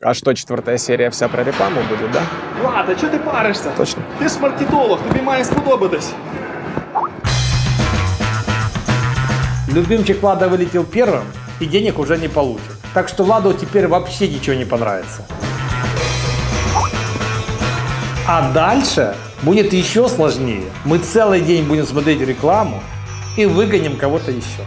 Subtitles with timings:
[0.00, 2.22] А что, четвертая серия вся про рекламу будет, да?
[2.62, 3.70] Влад, а чого ти паришся?
[3.76, 4.02] Точно.
[4.18, 6.12] Ти ж маркетолог, тобі має сподобатись.
[9.68, 11.24] Любимчик Влада вылетел первым
[11.60, 12.70] и денег уже не получит.
[12.94, 15.24] Так что Владу теперь вообще ничего не понравится.
[18.28, 20.70] А дальше будет еще сложнее.
[20.84, 22.80] Мы целый день будем смотреть рекламу
[23.36, 24.62] и выгоним кого-то еще.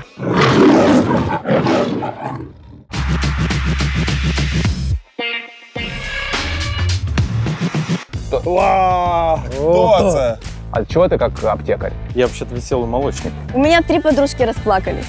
[8.41, 10.37] Хто це?
[10.71, 11.91] А чего ты как аптекарь?
[12.15, 13.33] Я вообще-то веселый молочник.
[13.53, 15.05] У меня три подружки расплакались.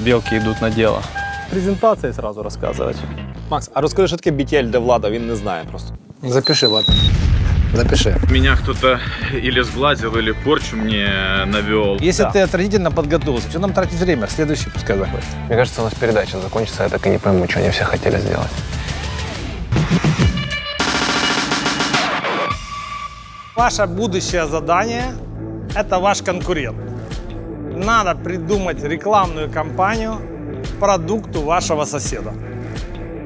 [0.00, 1.02] Белки идут на дело.
[1.50, 2.96] Презентации сразу рассказывать.
[3.50, 5.94] Макс, а розкажи, що таке BTL для влада, він не знає просто.
[6.22, 6.84] Запиши, Влад.
[7.74, 8.16] Запиши.
[8.30, 8.98] Меня кто-то
[9.44, 11.08] или сглазил, или порчу мне
[11.46, 11.98] навел.
[12.00, 14.26] Если ты отвратительно подготовился, что нам тратить время?
[14.28, 15.24] Следующий пускай заходит.
[15.48, 18.18] Мне кажется, у нас передача закончится, я так и не пойму, что они все хотели
[18.18, 18.50] сделать.
[23.54, 25.12] Ваше будущее задание–
[25.74, 26.78] это ваш конкурент.
[27.76, 30.14] Надо придумать рекламную кампанию
[30.80, 32.32] продукту вашего соседа.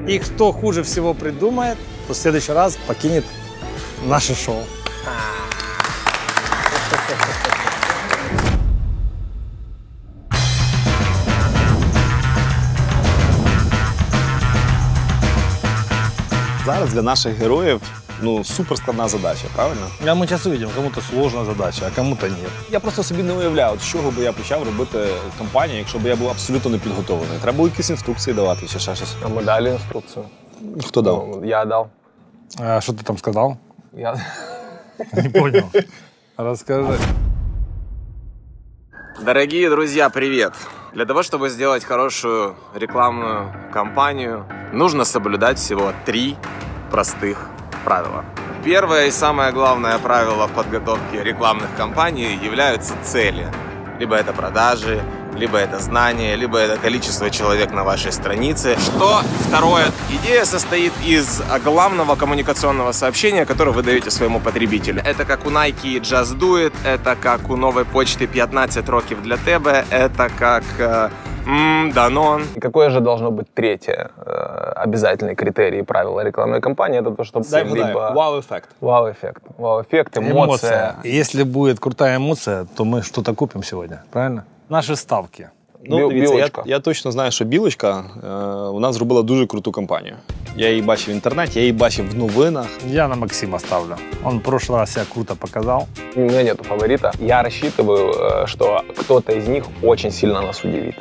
[0.05, 3.23] И кто хуже всего придумает, то в следующий раз покинет
[4.05, 4.63] наше шоу.
[16.65, 17.81] Зараз для наших героїв
[18.22, 19.86] ну суперскладна задача, правильно?
[20.06, 22.50] А мы сейчас увидим, кому-то сложная задача, а кому-то нет.
[22.70, 24.98] Я просто собі не уявляю, от з чого би я почав робити
[25.38, 27.38] кампанію, якщо б я був абсолютно не підготовлений.
[27.42, 29.14] Треба було якісь інструкції давати чи ще щось.
[29.24, 30.24] А мы дали инструкцию.
[30.86, 31.28] Хто дав?
[31.28, 31.86] Ну, Я дал.
[32.58, 33.56] А что ты там сказал?
[33.92, 34.16] Я...
[35.12, 35.64] Не понял.
[36.36, 36.98] Расскажи.
[39.24, 40.52] Дорогие друзья, привет!
[40.94, 46.36] Для того, чтобы сделать хорошую рекламную кампанию, нужно соблюдать всего три
[46.90, 47.48] простых
[47.87, 48.25] правила.
[48.65, 53.47] Первое и самое главное правило в подготовке рекламных кампаний являются цели.
[53.97, 55.01] Либо это продажи,
[55.37, 58.75] либо это знания, либо это количество человек на вашей странице.
[58.77, 59.85] Что второе?
[60.09, 65.01] Идея состоит из главного коммуникационного сообщения, которое вы даете своему потребителю.
[65.05, 69.37] Это как у Nike Just Do It, это как у новой почты 15 років для
[69.37, 70.63] тебе, это как
[71.46, 72.44] э, м, Danone.
[72.56, 77.00] И какое же должно быть третье э, обязательный критерий и правило рекламной кампании?
[77.00, 77.86] Это то, что Дай вгадаю.
[77.88, 78.68] либо Вау-ефект.
[78.80, 79.42] вау-эффект.
[79.58, 80.94] Вау-эффект, эмоция.
[81.04, 84.44] И Если будет крутая эмоция, то мы что-то купим сегодня, правильно?
[84.68, 85.48] Наши ставки.
[85.84, 86.62] Ну, Біл- дивіться, я, білочка.
[86.66, 88.28] я точно знаю, що білочка е,
[88.68, 90.14] у нас зробила дуже круту кампанію.
[90.56, 92.66] Я її бачив в інтернеті, я її бачив в новинах.
[92.86, 93.96] Я на Максима ставлю.
[94.24, 95.86] Он в прошлый раз себя круто показал.
[96.16, 97.12] У меня нету фаворита.
[97.20, 100.94] Я рассчитываю, э, что кто-то из них очень сильно нас удивит.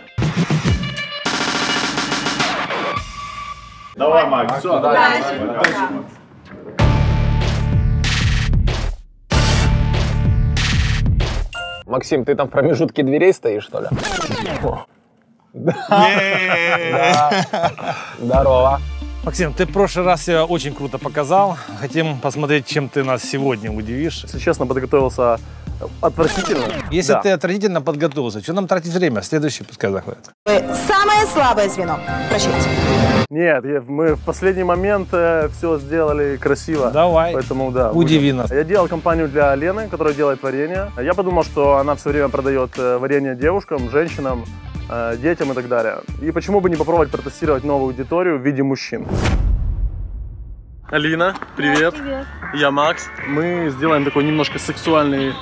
[3.97, 4.81] Давай, Макс, все.
[11.87, 13.89] Максим, ты там в промежутке дверей стоишь, что ли?
[18.19, 18.81] Здорово.
[19.25, 21.57] Максим, ты в прошлый раз себя очень круто показал.
[21.81, 24.23] Хотим посмотреть, чем ты нас сегодня удивишь.
[24.25, 25.39] Если честно, подготовился
[26.01, 26.65] отвратительно.
[26.91, 27.21] Если Да.
[27.21, 29.23] ты отвратительно подготовился, что нам тратить время?
[29.23, 30.31] Следующий пускай заходит.
[30.45, 31.99] Самое слабое звено.
[32.31, 32.69] Прощайте.
[33.31, 36.91] Нет, мы в последний момент все сделали красиво.
[36.91, 37.33] Давай.
[37.35, 37.91] Поэтому да.
[37.91, 38.37] Удиви будем.
[38.37, 38.51] нас.
[38.51, 40.91] Я делал компанию для Лены, которая делает варенье.
[41.01, 44.45] Я подумал, что она все время продает э, варенье девушкам, женщинам,
[44.89, 45.97] э, детям и так далее.
[46.23, 49.07] И почему бы не попробовать протестировать новую аудиторию в виде мужчин?
[50.90, 51.94] Алина, привет.
[51.94, 52.26] Привет.
[52.54, 53.08] Я Макс.
[53.28, 55.34] Мы сделаем такой немножко сексуальный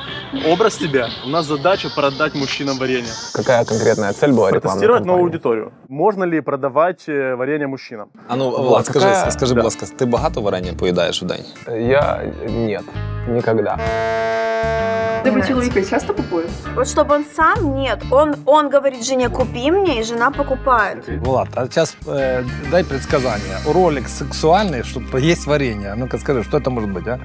[0.47, 1.07] образ тебя.
[1.25, 3.09] У нас задача продать мужчинам варенье.
[3.33, 5.33] Какая конкретная цель была рекламной Протестировать новую кампании?
[5.33, 5.71] аудиторию.
[5.87, 8.09] Можно ли продавать э, варенье мужчинам?
[8.27, 9.61] А ну, Влад, Влад, скажи, какая- скажи, Да.
[9.61, 11.45] будь ласка, ти багато варення поїдаєш у день?
[11.67, 12.83] Я нет,
[13.27, 13.77] никогда.
[15.23, 16.49] Тебе чоловіка часто купують?
[16.75, 17.99] Вот чтобы он сам, нет.
[18.11, 20.97] Он, он говорит жене, купи мне, и жена покупает.
[21.19, 23.57] Влад, а сейчас э, дай предсказание.
[23.73, 25.92] Ролик сексуальный, чтобы есть варенье.
[25.92, 27.18] А Ну-ка скажи, что это может быть, а?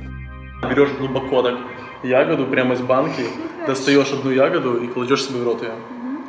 [0.70, 1.56] Берешь глубоко так
[2.04, 3.24] ягоду прямо из банки,
[3.68, 5.72] достаешь одну ягоду и кладешь себе в рот ее.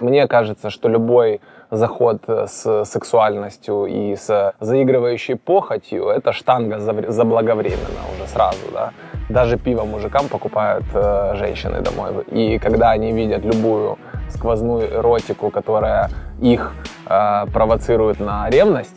[0.01, 1.41] Мне кажется, что любой
[1.71, 6.81] заход с сексуальностью и с заигрывающей похотью– это штанга
[7.13, 8.93] заблаговременно уже сразу, да.
[9.29, 12.25] Даже пиво мужикам покупают э, женщины домой.
[12.33, 13.97] И когда они видят любую
[14.29, 16.11] сквозную эротику, которая
[16.43, 16.73] их
[17.07, 18.97] э, провоцирует на ревность,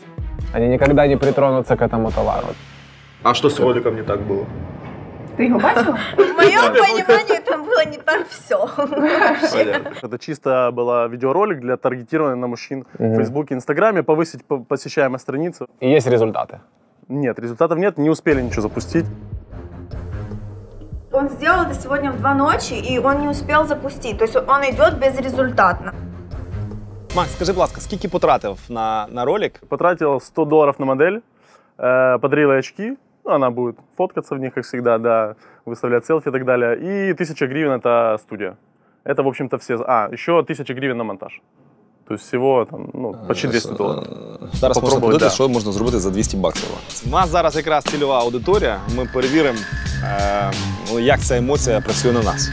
[0.52, 2.46] они никогда не притронутся к этому товару.
[3.24, 4.44] А что с роликом не так было?
[5.36, 5.98] Ты его бачила?
[6.16, 8.68] В моем понимании там было не так все.
[10.02, 13.16] Это чисто было видеоролик для таргетирования на мужчин в.
[13.16, 15.66] Фейсбуке, Инстаграме, повысить по- посещаемость страницы.
[15.80, 16.60] И есть результаты.
[17.08, 19.06] Нет, результатов нет, не успели ничего запустить.
[21.12, 24.18] Он сделал это сегодня в два ночи, и он не успел запустить.
[24.18, 25.94] То есть он идет безрезультатно.
[27.16, 29.60] Макс, скажи, будь ласка, скільки потратив на, на ролик?
[29.68, 31.22] Потратил 100 долларов на модель,
[31.78, 35.35] э, подарил очки, ну, она будет фоткаться в них, как всегда, да,
[35.65, 36.77] выставлять селфи и так далее.
[36.77, 38.57] И 1000 гривен это студия.
[39.03, 39.83] Это, в общем-то, все...
[39.87, 41.41] А, еще 1000 гривен на монтаж.
[42.07, 44.03] То есть всего там, ну, почти 200 долларов.
[44.03, 45.35] Зараз можна Попробувати, подивитися, да.
[45.35, 46.69] що можна зробити за 200 баксів.
[47.07, 48.79] У нас зараз якраз цільова аудиторія.
[48.97, 49.59] Ми перевіримо,
[50.03, 50.51] е,
[50.91, 52.51] ну, як ця емоція працює на нас.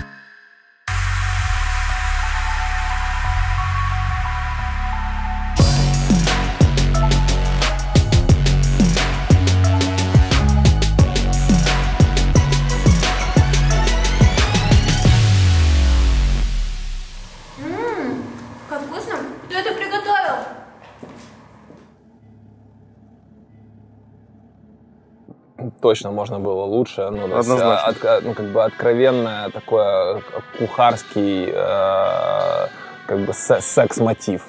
[25.81, 27.10] Точно можно было лучше.
[27.10, 27.95] Ну, то есть, Однозначно.
[28.04, 30.22] а, ну, как бы откровенное такое
[30.60, 32.68] кухарский э,
[33.07, 34.42] как бы се- секс-мотив.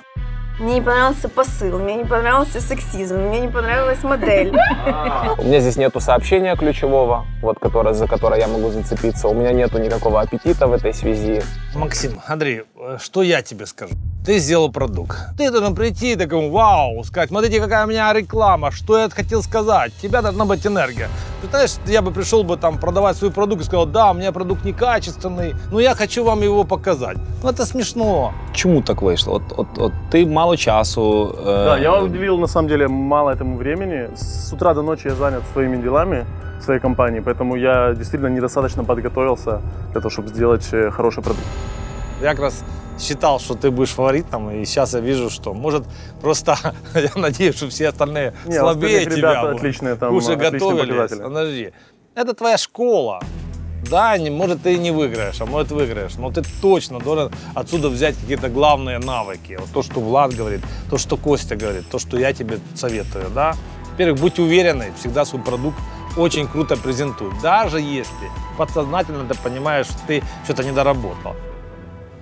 [0.60, 4.48] Мне не понравился посыл, мне не понравился сексизм, мне не понравилась модель.
[5.38, 9.28] У меня здесь нету сообщения ключевого, вот которое, за которое я могу зацепиться.
[9.28, 11.42] У меня нету никакого аппетита в этой связи.
[11.74, 13.94] Максим, Андрей, э, что я тебе скажу?
[14.24, 15.18] Ты сделал продукт.
[15.36, 19.42] Ты должен прийти и такому, вау, сказать, смотрите, какая у меня реклама, что я хотел
[19.42, 19.92] сказать.
[19.98, 21.08] У тебя должна быть энергия.
[21.40, 24.30] Ты знаешь, я бы пришел бы там продавать свой продукт и сказал, да, у меня
[24.30, 27.16] продукт некачественный, но я хочу вам его показать.
[27.42, 28.32] Ну это смешно.
[28.54, 29.34] Чому так вийшло?
[29.34, 31.34] От, от, от ти мало часу.
[31.40, 34.08] е, Да, я уделил на самом деле мало этому времени.
[34.14, 36.24] С утра до ночи я занят своими делами
[36.60, 39.60] в своей компании, поэтому я действительно недостаточно подготовился
[39.92, 41.46] для того, чтобы сделать э, хороший продукт.
[42.22, 42.62] Я как раз
[43.00, 45.84] считал, что ты будешь фаворитом, и сейчас я вижу, что, может,
[46.20, 46.56] просто,
[46.94, 49.40] я надеюсь, что все остальные Не, слабее тебя.
[49.50, 51.10] отличные там, Уже готовились.
[51.10, 51.72] Подожди.
[52.14, 53.20] Это твоя школа.
[53.90, 56.14] Да, не, может, ты и не выиграешь, а может, выиграешь.
[56.14, 59.58] Но ты точно должен отсюда взять какие-то главные навыки.
[59.60, 63.54] Вот то, что Влад говорит, то, что Костя говорит, то, что я тебе советую, да.
[63.90, 65.76] Во-первых, будь уверенной, всегда свой продукт
[66.16, 67.32] очень круто презентуй.
[67.42, 71.34] Даже если подсознательно ты понимаешь, что ты что-то недоработал.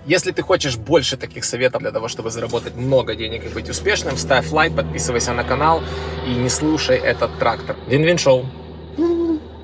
[0.06, 4.16] Если ты хочешь больше таких советов для того, чтобы заработать много денег и быть успешным,
[4.16, 5.82] ставь лайк, подписывайся на канал
[6.26, 7.76] и не слушай этот трактор.
[7.86, 8.46] Вин-вин шоу.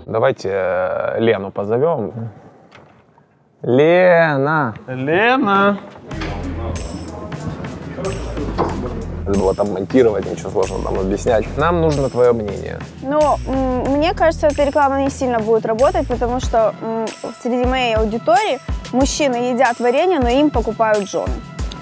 [0.07, 2.31] Давайте э, Лену позовем.
[3.63, 4.75] Лена!
[4.87, 5.81] Лена!
[9.26, 11.46] Надо было там монтировать, ничего сложного там объяснять.
[11.58, 12.80] Нам нужно твое мнение.
[13.04, 17.06] Но м, мне кажется, эта реклама не сильно будет работать, потому что м,
[17.44, 18.60] среди моей аудитории
[18.94, 21.34] мужчины едят варенье, но им покупают жены.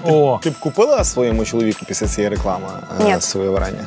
[0.04, 2.66] О, Ти б купила своєму чоловіку після цієї реклами
[3.00, 3.20] е, Ні.
[3.20, 3.84] своє варення?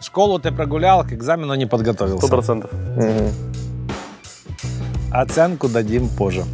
[0.00, 2.26] школу ты прогулял, к экзамену не подготовился.
[2.26, 2.70] Сто процентов.
[2.96, 3.30] Мгм.
[5.12, 6.44] Оценку дадим позже.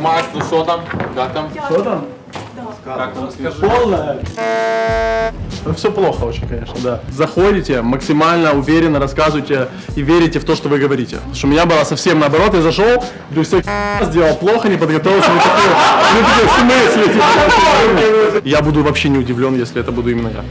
[0.00, 0.80] Макс, ну что там?
[1.14, 1.48] Как там?
[1.70, 2.04] Что там?
[2.83, 3.31] Как там?
[3.31, 4.21] Скажи.
[5.75, 6.99] Все плохо очень, конечно, да.
[7.11, 11.17] Заходите, максимально уверенно рассказывайте и верите в то, что вы говорите.
[11.17, 12.53] Потому что у меня было совсем наоборот.
[12.55, 13.61] Я зашел, говорю, все
[14.01, 15.29] сделал плохо, не подготовился.
[15.29, 17.13] В смысле?
[17.13, 20.43] Типа, Я буду вообще не удивлен, если это буду именно я.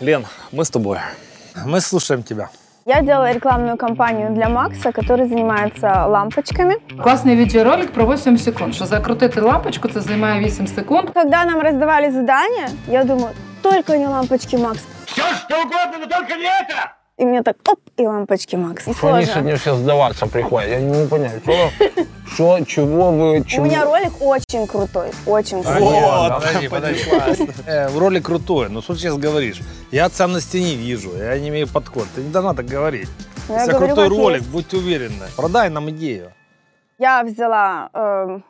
[0.00, 1.00] Лен, ми з тобою.
[1.66, 2.48] Мы слушаем тебя.
[2.86, 6.74] Я делала рекламную кампанию для Макса, который занимается лампочками.
[7.02, 8.74] Класний відеоролик про 8 секунд.
[8.74, 11.10] Що закрутити лампочку, це займає 8 секунд.
[11.14, 13.30] Когда нам раздавали задания, я думаю,
[13.62, 14.84] только не лампочки Макс.
[15.06, 17.03] Все, что угодно, но только не это!
[17.16, 18.88] И мне так, оп, и лампочки Макс.
[18.88, 20.68] И Они сегодня все сдаваться приходят.
[20.70, 21.70] Я не могу понять, что,
[22.34, 23.64] что, чего вы, У чего...
[23.66, 25.82] меня ролик очень крутой, очень крутой.
[25.82, 27.48] Вот, подожди, подожди.
[27.66, 29.60] Э, Ролик крутой, но что ты сейчас говоришь?
[29.92, 32.06] Я ценности не вижу, я не имею подход.
[32.16, 33.08] Ты не должна так говорить.
[33.48, 34.50] Ну, я Если говорю, крутой ролик, есть.
[34.50, 35.26] будь уверенна.
[35.36, 36.32] Продай нам идею.
[36.98, 38.44] Я взяла эм,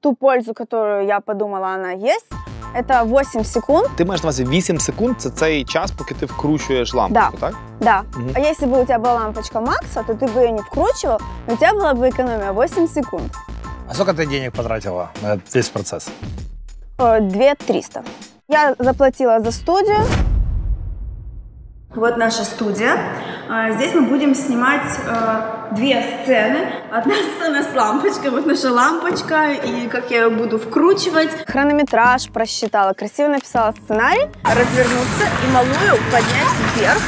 [0.00, 2.26] ту пользу, которую я подумала, она есть.
[2.75, 6.93] Это 8 секунд, Ти маєш на увазі 8 секунд це цей час, поки ти вкручуєш
[6.93, 7.53] лампочку, так?
[7.81, 8.03] да.
[8.15, 8.29] Мгм.
[8.35, 11.53] А если бы у тебя была лампочка Макса, то ты бы ее не вкручивал, и
[11.53, 13.31] у тебя была бы экономия 8 секунд.
[13.89, 16.07] А сколько ты денег потратила на этот весь процесс?
[16.97, 18.03] Э, 2 300.
[18.49, 19.97] Я заплатила за студию.
[21.95, 22.97] Вот наша студия.
[23.52, 26.68] А, Здесь мы будем снимать э, две сцены.
[26.92, 31.30] Одна сцена с лампочкой, вот наша лампочка, и как я ее буду вкручивать.
[31.48, 34.28] Хронометраж просчитала, красиво написала сценарий.
[34.44, 37.00] Развернуться и малую поднять вверх.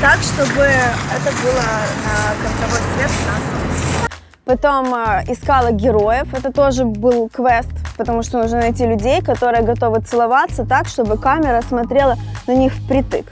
[0.00, 1.66] так, чтобы это было
[2.06, 4.10] на контровой свет на солнце.
[4.46, 10.00] Потом э, искала героев, это тоже был квест, потому что нужно найти людей, которые готовы
[10.00, 12.16] целоваться так, чтобы камера смотрела
[12.46, 13.26] на них впритык.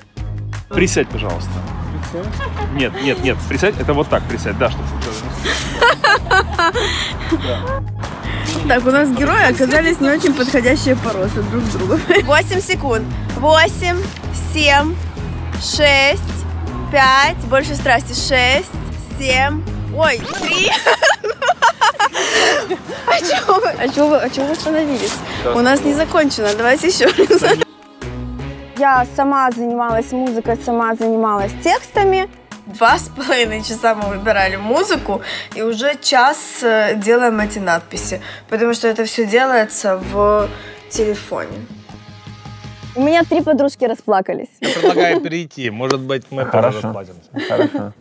[0.68, 1.48] Присядь, пожалуйста.
[2.74, 4.84] Нет, нет, нет, присядь, это вот так присядь, да, чтобы...
[8.66, 11.98] Так, у нас герои оказались не очень подходящие по росту друг к другу.
[12.24, 13.04] 8 секунд.
[13.36, 13.96] 8,
[14.52, 14.96] 7,
[15.54, 16.22] 6,
[16.92, 18.12] 5, больше страсти.
[18.12, 18.66] 6,
[19.18, 19.62] 7,
[19.96, 20.72] ой, 3.
[23.06, 25.14] А чего вы, а чего вы, а чего вы остановились?
[25.54, 27.67] У нас не закончено, давайте еще раз.
[28.78, 32.28] Я сама занималась музыкой, сама занималась текстами.
[32.66, 35.20] Два с половиной часа мы выбирали музыку,
[35.56, 40.48] и уже час э, делаем эти надписи, потому что это все делается в
[40.90, 41.66] телефоне.
[42.94, 44.48] У меня три подружки расплакались.
[44.60, 45.70] Я предлагаю перейти.
[45.70, 47.30] Может быть, мы тоже расплатимся.
[47.48, 47.92] Хорошо.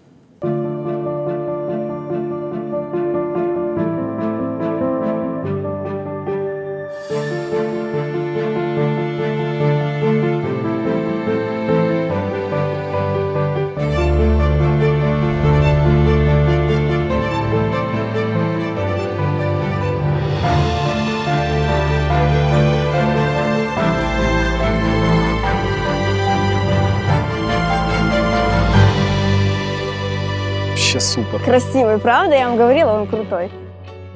[31.07, 31.39] Супер.
[31.45, 32.35] Красивый, правда?
[32.35, 33.49] Я вам говорила, он крутой.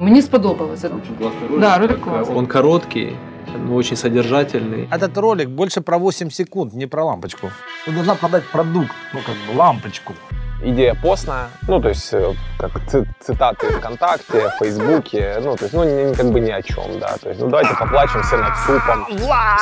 [0.00, 0.90] Мені сподобалося.
[1.60, 2.36] Да, ролик класний.
[2.36, 3.16] Он короткий,
[3.68, 4.88] но очень содержательный.
[4.90, 7.50] Этот ролик больше про 8 секунд, не про лампочку.
[7.86, 10.12] Ты должна продать продукт, ну как бы лампочку.
[10.64, 15.74] Идея постная, ну, то есть, э, как ци- цитаты ВКонтакте, в Фейсбуке, ну, то есть,
[15.74, 19.06] ну, как бы ни о чем, да, то есть, ну, давайте поплачем все над супом,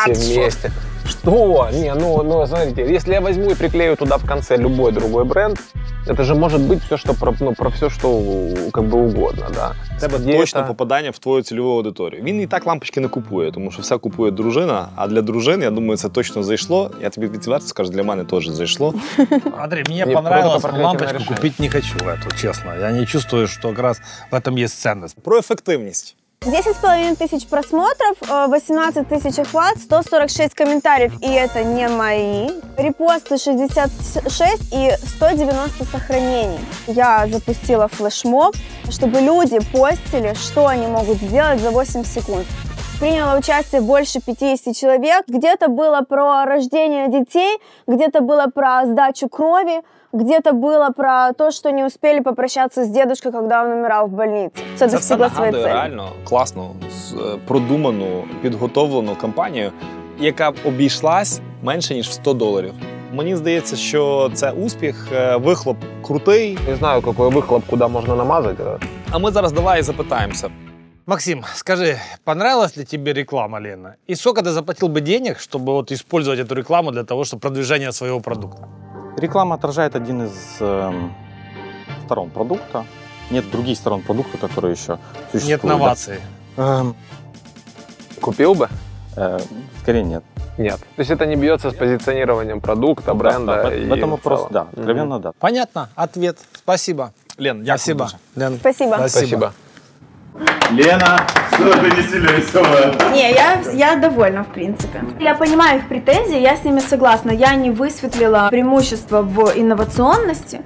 [0.04, 0.68] все вместе.
[0.68, 0.89] Что?
[1.25, 5.59] Не, ну, ну, смотрите, если я возьму и приклею туда в конце любой другой бренд,
[6.07, 8.21] это же может быть все, что про, ну, про все, что
[8.71, 9.73] как бы угодно, да.
[9.97, 10.67] В тебе Где точно это?
[10.67, 12.23] попадання в твою цільову аудиторію.
[12.23, 14.87] Він і так лампочки не купує, тому що все купує дружина.
[14.95, 16.91] А для дружин, я думаю, це точно зайшло.
[17.01, 18.93] Я тобі відверто скажу, для мене теж зайшло.
[19.55, 21.27] Смотри, мне Не, понравилось, только но проклятие лампочку решает.
[21.35, 22.75] купить не хочу эту, честно.
[22.79, 25.17] Я не чувствую, что как раз в этом есть ценность.
[25.23, 26.15] Про ефективність.
[26.42, 32.48] 10,5 тысяч просмотров, э, 18 тысяч охват, 146 комментариев, и это не мои.
[32.78, 36.58] Репосты 66 и 190 сохранений.
[36.86, 38.56] Я запустила флешмоб,
[38.88, 42.46] чтобы люди постили, что они могут сделать за 8 секунд.
[42.99, 45.23] Приняло участие больше 50 человек.
[45.27, 47.57] Где-то было про рождение детей,
[47.87, 49.81] где-то было про сдачу крови,
[50.13, 54.51] где-то было про то, что не успели попрощаться с дедушкой, когда он умирал в больнице.
[54.75, 55.73] Все Це все достигло своей нагадує цели.
[55.73, 59.71] реально класну, з- е, продуману, підготовлену кампанію,
[60.19, 62.73] яка б обійшлась менше ніж в 100 доларів.
[63.13, 66.57] Мені здається, що це успіх, е, вихлоп крутий.
[66.69, 68.59] Не знаю, какой выхлоп, куда можно намазать.
[68.59, 68.77] э.
[69.11, 70.49] А ми зараз давай і запитаємося.
[71.06, 73.96] Максим, скажи, понравилась ли тебе реклама, Лена?
[74.06, 77.92] И сколько ты заплатил бы денег, чтобы вот использовать эту рекламу для того, чтобы продвижение
[77.92, 78.68] своего продукта?
[79.16, 81.12] Реклама отражает один из эм,
[82.04, 82.84] сторон продукта.
[83.30, 84.98] Нет других сторон продукта, которые еще
[85.32, 85.44] существуют.
[85.44, 86.20] Нет новаций.
[86.56, 86.80] Да.
[86.80, 86.96] Эм,
[88.20, 88.68] Купил бы?
[89.16, 89.38] э,
[89.82, 90.24] скорее нет.
[90.58, 90.78] Нет.
[90.78, 93.56] То есть это не бьется с позиционированием продукта, бренда.
[93.56, 95.32] Да, да, в, этом вопрос, да, откровенно да.
[95.38, 96.38] Понятно, ответ.
[96.52, 97.12] Спасибо.
[97.38, 98.10] Лен, Спасибо.
[98.36, 98.96] Лен, Спасибо.
[99.08, 99.52] Спасибо.
[100.70, 102.94] Лена, что ты веселее веселая?
[103.12, 105.02] Не, я, я довольна, в принципе.
[105.18, 107.30] Я понимаю их претензии, я с ними согласна.
[107.30, 110.60] Я не высветлила преимущества в инновационности,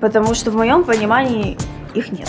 [0.00, 1.56] потому что в моем понимании
[1.94, 2.28] их нет.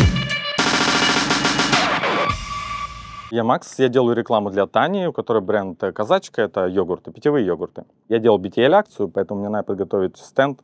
[3.37, 7.45] Я Макс, я делаю рекламу для Тани, у которой бренд э, Казачка, это йогурты, питьевые
[7.45, 7.85] йогурты.
[8.09, 10.59] Я делал BTL-акцию, поэтому мне надо подготовить стенд.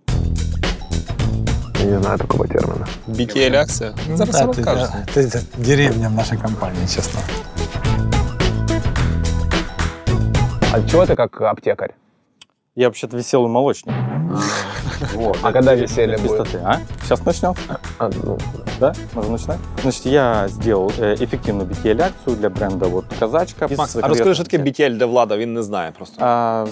[1.80, 2.86] Я не знаю такого термина.
[3.08, 3.94] BTL-акція?
[4.16, 7.20] Зараз Да, ты, да, ты- ты деревня в нашей компании, честно.
[10.72, 11.94] А чего ты как аптекарь?
[12.74, 13.94] Я вообще-то веселый молочник.
[15.14, 15.38] Вот.
[15.42, 16.30] А когда веселье будет?
[16.30, 16.80] Чистоты, а?
[17.02, 17.54] Сейчас начнем.
[17.98, 18.38] А, ну,
[18.80, 18.92] Да?
[19.14, 19.58] Можно начинать?
[19.82, 23.68] Значит, я сделал э, эффективную BTL-акцию для бренда вот Казачка.
[23.76, 26.16] Макс, а розкажи, що таке BTL для влада, він не знає просто.
[26.20, 26.66] А,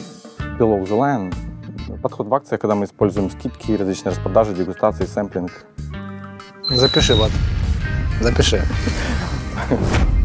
[0.59, 1.33] Below the Line.
[2.03, 5.51] Подход в акциях, когда мы используем скидки, различные распродажи, дегустации, сэмплинг.
[6.71, 7.31] Запиши, Влад.
[8.21, 8.63] Запиши.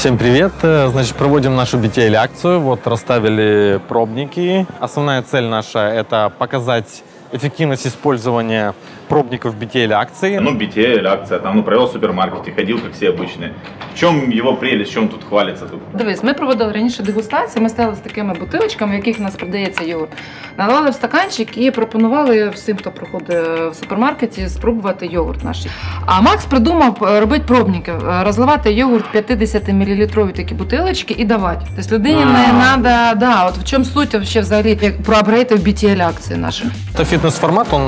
[0.00, 0.52] Всем привет!
[0.62, 2.60] Э, Значит, проводим нашу BTL-акцию.
[2.60, 4.66] Вот расставили пробники.
[4.78, 7.02] Основная цель наша– это показать
[7.32, 8.74] эффективность использования
[9.09, 10.39] пробников BTL акции.
[10.41, 13.53] Ну, BTL, акция, там, ну, провел в супермаркете, ходил, как все обычные.
[13.93, 15.65] В чем его прелесть, в чем тут хвалится?
[15.65, 15.79] Тут?
[15.93, 19.83] Дивись, ми проводили раніше дегустації, ми стояли з такими бутилочками, в яких у нас продається
[19.83, 20.11] йогурт.
[20.57, 23.37] Наливали в стаканчик і пропонували всім, хто проходить
[23.71, 25.65] в супермаркеті, спробувати йогурт наш.
[26.05, 31.65] А Макс придумав е, робити пробники, е, розливати йогурт 50 мл такі бутилочки і давати.
[31.75, 35.59] Тобто людині не треба, да, от в чому суть вообще взагалі як про апгрейти в
[35.59, 36.63] BTL акції наші.
[36.95, 37.81] Это фитнес-формат, он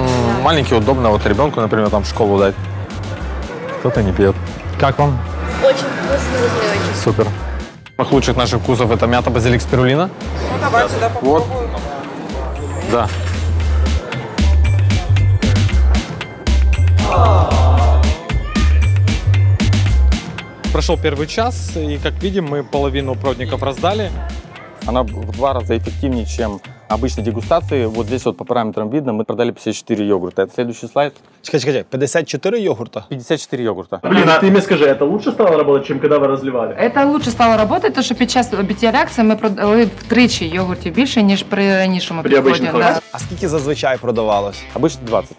[0.43, 2.54] маленький, удобно вот ребенку, например, там в школу дать.
[3.80, 4.34] Кто-то не пьет.
[4.80, 5.18] Как вам?
[5.62, 6.96] Очень вкусный разливочек.
[7.04, 7.26] Супер.
[7.98, 10.08] Из лучших наших вкусов это мята, базилик, спирулина.
[10.08, 11.46] Ну, давай сюда Вот.
[12.90, 13.08] Да.
[20.72, 24.10] Прошел первый час, и, как видим, мы половину пробников раздали.
[24.86, 26.60] Она в два раза эффективнее, чем
[26.91, 27.85] обычные дегустации.
[27.85, 30.41] Вот здесь вот по параметрам видно, мы продали 54 йогурта.
[30.43, 31.13] Это следующий слайд.
[31.41, 33.05] Чекай, чекай, 54 йогурта?
[33.09, 33.99] 54 йогурта.
[34.03, 36.91] Блин, а ты мне скажи, это лучше стало работать, чем когда вы разливали?
[36.93, 41.21] Це лучше стало працювати, тому що під час BTL акції ми продали втричі йогуртів більше,
[41.23, 42.69] ніж при ранішому підході.
[42.73, 42.99] Да.
[43.11, 44.63] А скільки зазвичай продавалось?
[44.75, 45.37] Обычно 20.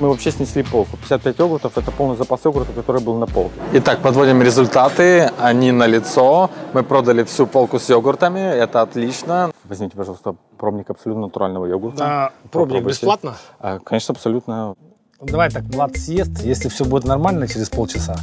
[0.00, 0.96] Мы вообще снесли полку.
[0.96, 3.52] 55 йогуртов– это полный запас йогурта, который был на полке.
[3.74, 5.30] Итак, подводим результаты.
[5.38, 6.50] Они на лицо.
[6.72, 8.40] Мы продали всю полку с йогуртами.
[8.40, 9.50] Это отлично.
[9.64, 11.98] Возьмите, пожалуйста, пробник абсолютно натурального йогурта.
[11.98, 13.34] Да, пробник бесплатно?
[13.58, 14.74] А, Конечно, абсолютно.
[15.20, 18.16] Давай так, Влад съест, если все будет нормально через полчаса,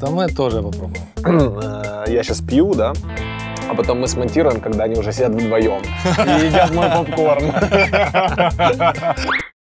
[0.00, 1.02] то мы тоже попробуем.
[1.26, 2.92] Э, Я сейчас пью, да,
[3.68, 7.52] а потом мы смонтируем, когда они уже сидят вдвоем и едят мой попкорн.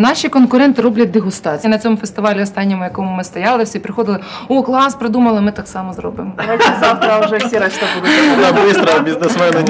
[0.00, 2.42] Наші конкуренти роблять дегустації на цьому фестивалі.
[2.42, 4.20] Останньому якому ми стояли, всі приходили.
[4.48, 5.40] О, клас, придумали.
[5.40, 6.32] Ми так само зробимо.
[6.80, 8.10] Завтра вже всі решта будуть.
[8.64, 9.64] Быстро, бізнесмени.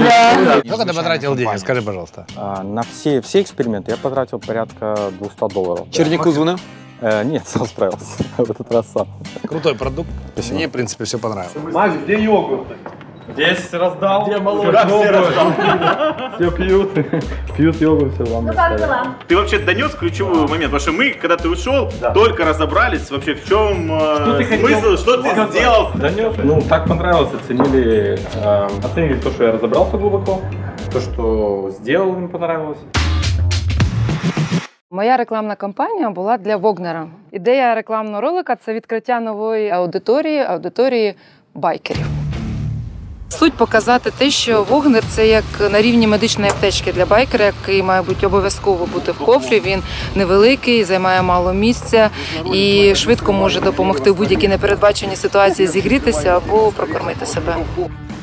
[0.67, 1.59] Сколько ти потратив денег?
[1.59, 2.25] Скажи, пожалуйста.
[2.37, 5.85] А, на всі всі експерименти я потратив порядка 200 доларів.
[5.91, 6.59] Чернику звона?
[7.03, 8.25] Нет, сам справился.
[8.37, 9.07] В этот раз сам.
[9.49, 10.09] Крутой продукт.
[10.35, 10.57] Спасибо.
[10.57, 11.57] Мне, в принципе, все понравилось.
[11.73, 12.67] Мазь где йогурт?
[13.29, 14.27] 10 раздал.
[14.27, 14.71] Где молоко?
[16.37, 16.91] Все пьют.
[17.57, 18.47] Пьют йогурт, все вам.
[18.47, 19.07] Ну как дела?
[19.29, 23.47] Ты вообще донес ключевой момент, потому что мы, когда ты ушел, только разобрались вообще в
[23.47, 25.91] чем э, смысл, что ты сделал.
[25.95, 26.35] Донес.
[26.43, 30.41] Ну, так понравилось, оценили, эм, оценили то, что я разобрался глубоко,
[30.93, 32.79] то, что сделал, им понравилось.
[34.91, 37.07] Моя рекламна кампанія була для Вогнера.
[37.33, 41.15] Ідея рекламного ролика це відкриття нової аудиторії, аудиторії
[41.55, 42.20] байкерів.
[43.33, 48.03] Суть показати те, що Вогнер це як на рівні медичної аптечки для байкера, який має
[48.03, 49.61] бути обов'язково бути в кофрі.
[49.61, 49.83] Він
[50.15, 52.11] невеликий, займає мало місця
[52.55, 57.57] і швидко може допомогти в будь-якій непередбаченій ситуації зігрітися або прокормити себе.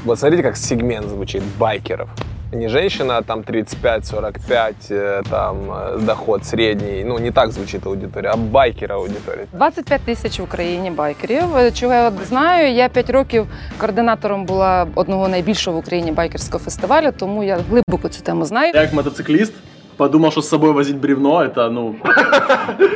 [0.05, 2.07] Вот смотрите, как сегмент звучит байкеров
[2.52, 8.36] Не женщина, там 35-45, э, там э, доход средний, ну не так звучит аудитория, а
[8.36, 9.46] байкер аудитория.
[9.52, 11.74] 25 тисяч в Україні байкерів.
[11.74, 13.46] Чого я знаю, я 5 років
[13.78, 18.72] координатором була одного найбільшого в Україні байкерського фестивалю, тому я глибоко цю тему знаю.
[18.74, 19.52] Я как мотоциклист
[19.96, 21.96] подумал, что с собой возить бревно, это, ну...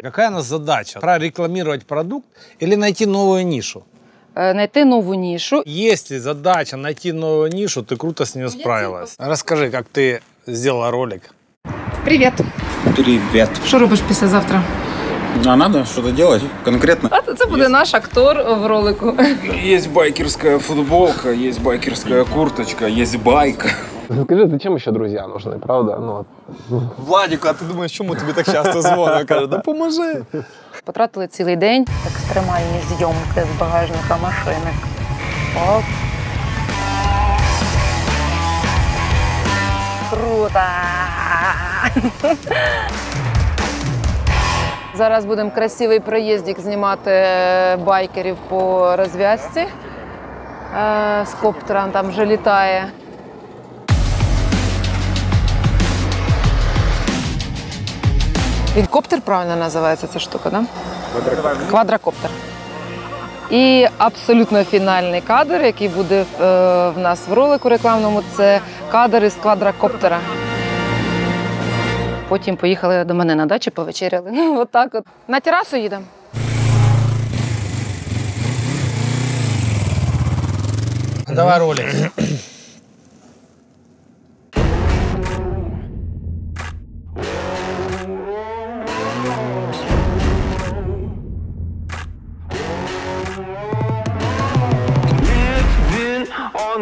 [0.02, 1.00] Какая у нас задача?
[1.00, 2.26] Прорекламировать продукт
[2.62, 3.82] или найти новую нишу?
[4.38, 5.62] Е, Знайти нову нішу.
[5.66, 9.16] Если задача найти новую нишу, ты круто с нее справилась.
[9.18, 11.30] Расскажи, как ты сделала ролик.
[12.04, 12.32] Привіт.
[12.96, 13.50] Привет.
[13.66, 14.62] Що робиш післязавтра?
[15.46, 17.08] А надо что-то делать конкретно?
[17.12, 19.14] А це буде наш актор в ролику.
[19.66, 23.66] Есть байкерская футболка, есть байкерская курточка, есть байк.
[24.24, 25.98] Скажи, зачем еще друзья нужны, правда?
[26.00, 26.24] Ну,
[26.68, 26.82] вот.
[27.06, 29.28] Владіку, а ти думаєш, чому тобі так часто дзвонить?
[29.28, 30.22] Каже, да поможи.
[30.85, 31.87] Потратили цілий день.
[32.07, 34.71] Екстремальні зйомки з багажника машини.
[35.69, 35.83] Оп.
[40.09, 40.59] Круто!
[44.95, 49.59] Зараз будемо красивий проїздик знімати е, байкерів по розв'язці.
[49.59, 49.67] Е,
[51.25, 52.87] З коптера там вже літає.
[58.75, 60.63] Він коптер правильно називається ця штука, да?
[61.69, 62.31] Квадрокоптер.
[63.49, 66.25] І абсолютно фінальний кадр, який буде е,
[66.89, 70.19] в нас в ролику рекламному, це кадр із квадрокоптера.
[72.27, 74.31] Потім поїхали до мене на дачу, повечеряли.
[74.33, 75.05] Ну, отак от.
[75.27, 76.03] На терасу їдемо.
[81.27, 81.85] Давай ролик.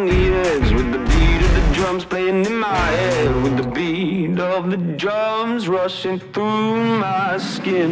[0.00, 3.68] on the edge with the beat of the drums playing in my head with the
[3.70, 7.90] beat of the drums rushing through my skin.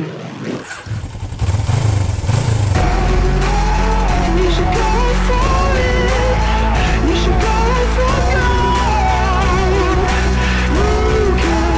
[4.38, 4.90] You should go
[5.28, 6.10] for it.
[7.08, 7.58] You should go
[7.96, 9.98] for gold.
[10.78, 11.68] You can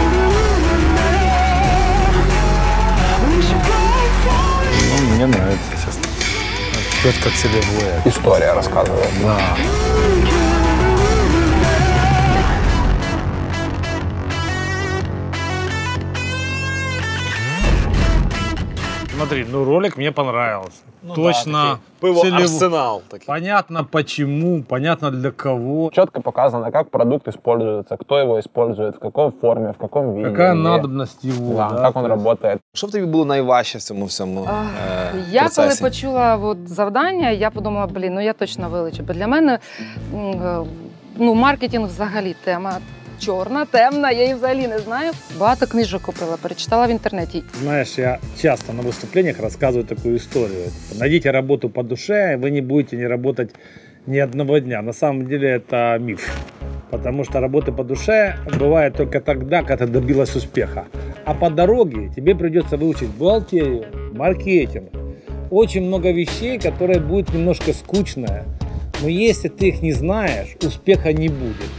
[3.27, 3.81] We should go
[4.25, 4.75] for it.
[4.91, 6.07] Ну, мне нравится, честно.
[7.03, 7.97] Четко к себе воя.
[8.05, 9.11] История рассказывает.
[9.23, 9.90] Да.
[19.20, 20.82] Смотри, ну ролик мне понравился.
[21.04, 21.52] Ну Точно.
[21.54, 23.26] да, такой пиво целево- арсенал такой.
[23.28, 25.90] Понятно почему, понятно для кого.
[25.94, 30.30] Четко показано, как продукт используется, кто его использует, в какой форме, в каком виде.
[30.30, 30.62] Какая где.
[30.64, 31.56] надобность его.
[31.56, 32.10] Да, да, как он то есть.
[32.10, 32.60] работает.
[32.74, 35.84] Що в тобі було найважче в цьому всьому е, Я коли процесі?
[35.84, 39.04] почула от, завдання, я подумала, блін, ну я точно вилечу.
[39.04, 39.60] Бо для мене
[40.14, 40.66] м, е,
[41.18, 42.78] ну, маркетинг взагалі тема
[43.20, 45.12] чорна, темна, я її взагалі не знаю.
[45.40, 47.44] Багато книжок купила, перечитала в інтернеті.
[47.62, 50.72] Знаешь, я часто на выступлениях рассказываю такую историю.
[51.00, 53.56] Найдите работу по душе, вы не будете не работать
[54.08, 54.82] ни одного дня.
[54.82, 56.30] На самом деле это миф.
[56.92, 60.86] Потому что работы по душе бывает только тогда, когда ты добилась успеха.
[61.26, 64.90] А по дороге тебе придется выучить бухгалтерию, маркетинг.
[65.52, 68.44] Очень много вещей, которые будут немножко скучные.
[69.02, 71.70] Но если ты их не знаешь, успеха не будет.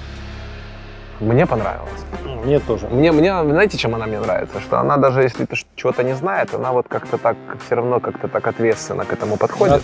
[1.21, 2.05] Мне понравилось.
[2.45, 2.89] Мне тоже.
[2.89, 4.61] Мне, мне, знаете, чем она мне нравится?
[4.61, 7.37] Что она даже если ты ш- чего-то не знает, она вот как-то так,
[7.67, 9.83] все равно как-то так ответственно к этому подходит.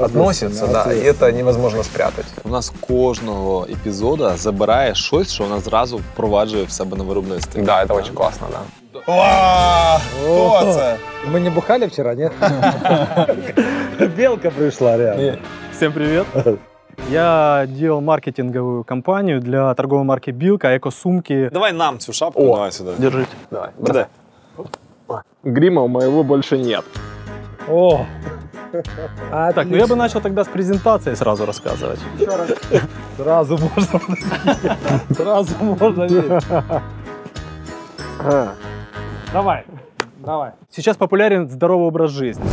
[0.00, 2.24] Относится, да, и это невозможно спрятать.
[2.44, 7.62] У нас кожного епізода забирає щось, що вона зразу впроваджує в себе на виробництві.
[7.62, 8.58] Да, это очень классно, да.
[9.06, 10.00] Ва!
[10.24, 10.96] Хто це?
[11.32, 12.32] Мы не бухали вчера, нет?
[14.16, 15.36] Белка пришла реально.
[15.72, 16.26] Всем привет.
[17.09, 21.49] Я делал маркетинговую кампанию для торговой марки Билка, эко-сумки.
[21.51, 22.91] Давай нам цю шапку, давай сюди.
[22.97, 23.31] Держите.
[23.49, 24.07] Давай, Де?
[25.43, 26.83] Грима у моего больше нет.
[27.69, 28.05] О!
[29.31, 31.99] Так, ну я бы начал тогда с презентации сразу рассказывать.
[33.17, 34.01] Сразу можно.
[35.15, 36.07] Сразу можно.
[39.31, 39.65] Давай,
[40.17, 40.51] давай.
[40.69, 42.43] Сейчас популярен здоровый образ жизни.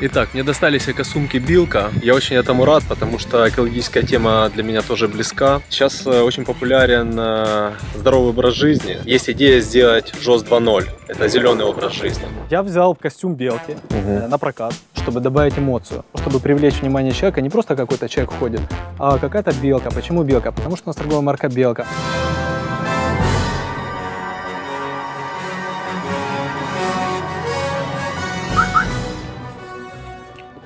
[0.00, 1.90] Итак, мне достались эко-сумки Билка.
[2.02, 5.60] Я очень этому рад, потому что экологическая тема для меня тоже близка.
[5.70, 8.98] Сейчас э, очень популярен э, здоровый образ жизни.
[9.04, 10.88] Есть идея сделать ЖОС 2.0.
[11.08, 12.28] Это зеленый образ жизни.
[12.48, 17.40] Я взял костюм белки э, на прокат, чтобы добавить эмоцию, чтобы привлечь внимание человека.
[17.40, 18.60] Не просто какой-то человек ходит,
[19.00, 19.90] а какая-то белка.
[19.90, 20.52] Почему белка?
[20.52, 21.86] Потому что у нас торговая марка белка.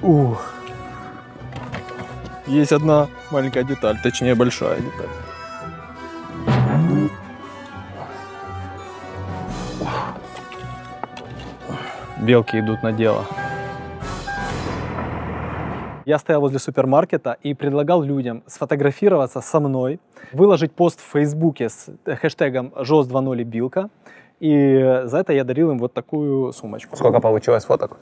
[0.03, 0.53] Ух.
[2.49, 5.09] Есть одна маленькая деталь, точнее большая деталь.
[12.21, 13.25] Белки идут на дело.
[16.05, 20.01] Я стоял возле супермаркета и предлагал людям сфотографироваться со мной,
[20.33, 23.89] выложить пост в Фейсбуке с хэштегом ЖОС 2.0 и Билка.
[24.41, 26.97] И за это я дарил им вот такую сумочку.
[26.97, 27.99] Сколько получилось фоток?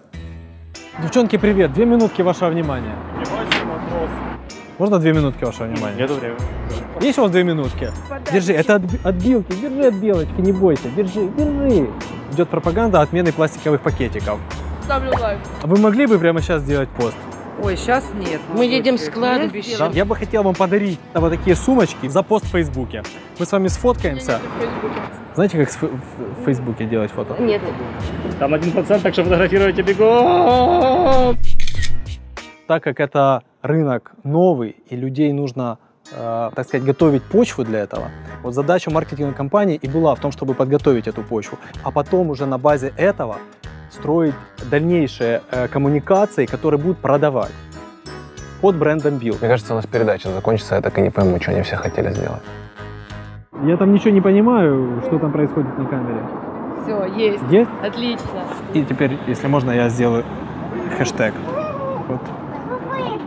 [1.02, 1.72] Девчонки, привет!
[1.72, 2.94] Две минутки вашего внимания.
[4.76, 5.96] Можно две минутки вашего внимания?
[5.96, 6.38] Нету времени.
[7.00, 7.90] Есть у вас две минутки?
[8.30, 11.88] Держи, это от, от держи от Белочки, не бойся, держи, держи.
[12.32, 14.38] Идет пропаганда отмены пластиковых пакетиков.
[14.82, 15.38] Ставлю лайк.
[15.62, 17.16] А Вы могли бы прямо сейчас сделать пост?
[17.62, 18.40] Ой, сейчас нет.
[18.54, 19.90] Мы едем с кладбища.
[19.92, 23.02] Я бы хотел вам подарить вот такие сумочки за пост в Фейсбуке.
[23.38, 24.40] Мы с вами сфоткаемся.
[25.34, 27.36] Знаете, как в Фейсбуке делать фото?
[27.40, 27.60] Нет.
[28.38, 31.36] Там один процент, так что фотографируйте бегом.
[32.66, 35.78] Так как это рынок новый и людей нужно,
[36.12, 38.10] э, так сказать, готовить почву для этого,
[38.42, 42.46] вот задача маркетинговой компании и была в том, чтобы подготовить эту почву, а потом уже
[42.46, 43.38] на базе этого
[43.90, 44.34] строить
[44.70, 47.52] дальнейшие э, коммуникации, которые будут продавать
[48.60, 49.36] под брендом Bill.
[49.40, 52.10] Мне кажется, у нас передача закончится, я так и не пойму, что они все хотели
[52.12, 52.42] сделать.
[53.64, 56.22] Я там ничего не понимаю, что там происходит на камере.
[56.82, 57.42] Все, есть.
[57.50, 57.70] Есть?
[57.82, 58.44] Отлично.
[58.74, 60.24] И теперь, если можно, я сделаю
[60.96, 61.34] хэштег.
[62.08, 62.20] Вот.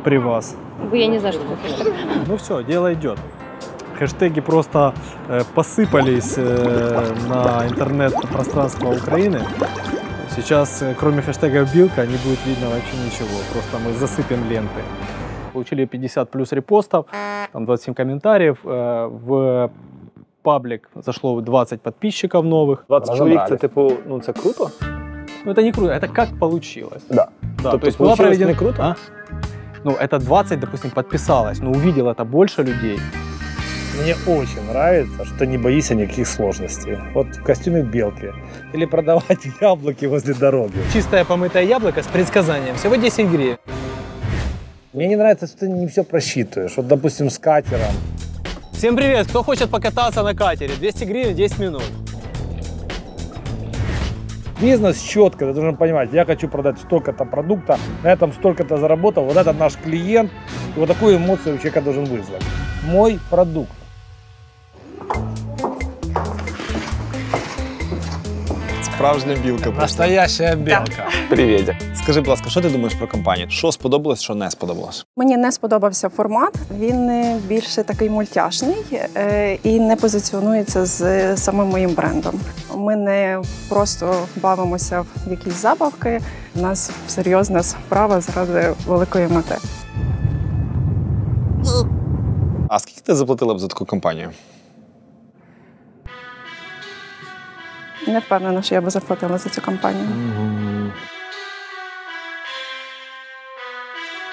[0.03, 0.55] При вас.
[0.91, 1.93] Я не знаю, что такое хэштег.
[2.27, 3.19] Ну все, дело идет.
[3.99, 4.93] Хэштеги просто
[5.27, 9.41] э, посыпались э, на интернет-пространство Украины.
[10.35, 13.37] Сейчас, э, кроме хэштега «Билка», не будет видно вообще ничего.
[13.51, 14.81] Просто мы засыпем ленты.
[15.53, 17.05] Получили 50 плюс репостов,
[17.51, 18.57] там 27 комментариев.
[18.65, 19.69] э, В
[20.41, 22.85] паблик зашло 20 подписчиков новых.
[22.87, 24.69] 20 чоловік це типу, ну це круто.
[25.45, 27.03] Ну, это не круто, это как получилось.
[27.09, 27.27] Да.
[27.63, 28.51] Да, Тобто то есть была получилось проведена...
[28.51, 28.83] не круто?
[28.83, 28.95] А?
[29.83, 32.99] ну, это 20, допустим, подписалось, но увидел это больше людей.
[34.01, 36.97] Мне очень нравится, что не боишься никаких сложностей.
[37.13, 38.31] Вот в костюме белки.
[38.73, 40.73] Или продавать яблоки возле дороги.
[40.91, 42.75] Чистое помытое яблоко с предсказанием.
[42.75, 43.57] Всего 10 гривен.
[44.93, 46.75] Мне не нравится, что ты не все просчитываешь.
[46.75, 47.93] Вот, допустим, с катером.
[48.71, 49.27] Всем привет!
[49.27, 50.73] Кто хочет покататься на катере?
[50.75, 51.83] 200 гривен, 10 минут.
[54.59, 59.35] Бизнес четко, ты должен понимать, я хочу продать столько-то продукта, на этом столько-то заработал, вот
[59.35, 60.31] это наш клиент,
[60.75, 62.41] и вот такую эмоцию у человека должен вызвать.
[62.83, 63.71] Мой продукт.
[69.03, 69.63] Справжня білка.
[69.63, 69.81] просто.
[69.81, 71.09] Настоящая белка.
[71.29, 71.71] Привіт.
[71.95, 73.49] Скажи, будь ласка, що ти думаєш про компанію?
[73.49, 75.05] Що сподобалось, що не сподобалось?
[75.17, 76.53] Мені не сподобався формат.
[76.79, 78.75] Він е, більше такий мультяшний
[79.15, 82.39] е, і не позиціонується з самим моїм брендом.
[82.75, 86.21] Ми не просто бавимося в якісь забавки.
[86.55, 89.55] У нас серйозна справа заради великої мети.
[92.69, 94.29] А скільки ти заплатила б за таку компанію?
[98.06, 100.06] Не впевнена, що я би заплатила за цю кампанію.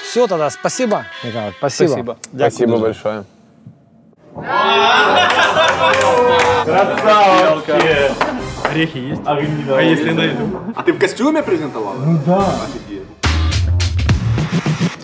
[0.02, 1.04] Все тогда, спасибо.
[1.24, 1.90] Николай, спасибо.
[1.90, 2.16] Спасибо.
[2.32, 2.84] Дякую Спасибо дуже.
[2.84, 3.24] большое.
[6.66, 7.76] Красавчик!
[8.70, 9.22] Орехи есть?
[9.26, 10.50] А, если найду?
[10.76, 11.96] А ты в костюме презентовала?
[12.06, 12.46] Ну да.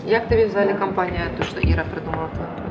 [0.06, 2.65] Як тобі взагалі компанія, то, що Іра придумала твою продукту?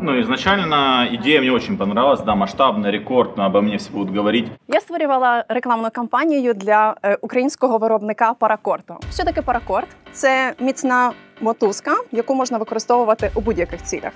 [0.00, 4.46] Ну, изначально идея мне очень понравилась, да, масштабный рекорд, обо мне все будут говорить.
[4.68, 8.96] Я створювала рекламну кампанію для е, українського виробника Паракорту.
[9.12, 9.88] Що таке паракорд?
[10.12, 14.12] Це міцна мотузка, яку можна використовувати у будь-яких цілях.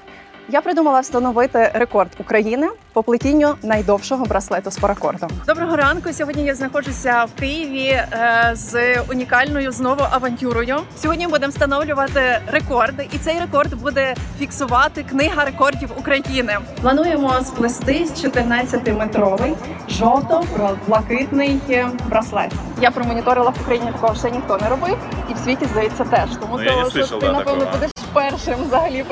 [0.49, 5.31] Я придумала встановити рекорд України по плетінню найдовшого браслету з паракордом.
[5.47, 6.13] Доброго ранку.
[6.13, 10.77] Сьогодні я знаходжуся в Києві е, з унікальною знову авантюрою.
[10.97, 16.59] Сьогодні будемо встановлювати рекорд, і цей рекорд буде фіксувати книга рекордів України.
[16.83, 19.55] Плануємо сплести 14-метровий
[19.89, 21.61] жовто-блакитний
[22.07, 22.53] браслет.
[22.81, 24.97] Я промоніторила в Україні такого ще ніхто не робив,
[25.31, 26.31] і в світі здається теж.
[26.41, 29.05] Тому Ну, я не то, що слышал, ти да, напевно будеш першим взагалі.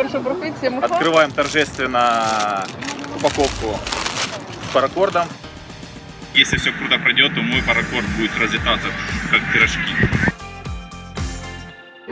[0.62, 0.96] Михайло.
[0.96, 2.64] Открываем торжественно
[3.16, 3.78] упаковку
[4.70, 5.26] с паракордом.
[6.34, 8.88] Если все круто пройдет, то мой паракорд будет разлетаться,
[9.30, 10.29] как пирожки.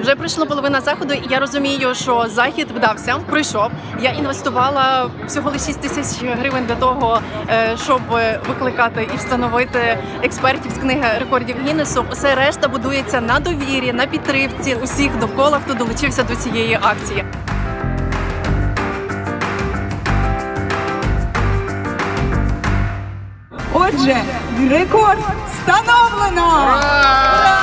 [0.00, 3.70] Вже пройшла половина заходу, і я розумію, що захід вдався, пройшов.
[4.00, 8.00] Я інвестувала всього лише 6 тисяч гривень для того, е, щоб
[8.48, 12.04] викликати і встановити експертів з книги рекордів Гіннесу.
[12.12, 17.24] Усе решта будується на довірі, на підтримці усіх довкола, хто долучився до цієї акції.
[23.72, 24.16] Отже,
[24.70, 25.18] рекорд
[25.52, 27.57] встановлено!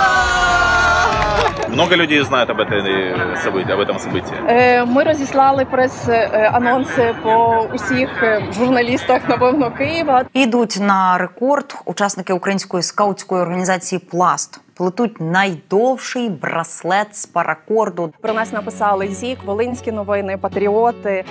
[1.74, 4.34] Много людей знают об, этой э, событии, об этом событии.
[4.48, 10.24] Е, Ми розіслали прес-анонси по усіх е, журналістах, напевно, Києва.
[10.34, 14.60] Ідуть на рекорд учасники української скаутської організації Пласт.
[14.74, 18.12] Плетуть найдовший браслет з паракорду.
[18.20, 21.24] Про нас написали ЗІК, Волинські новини, Патріоти.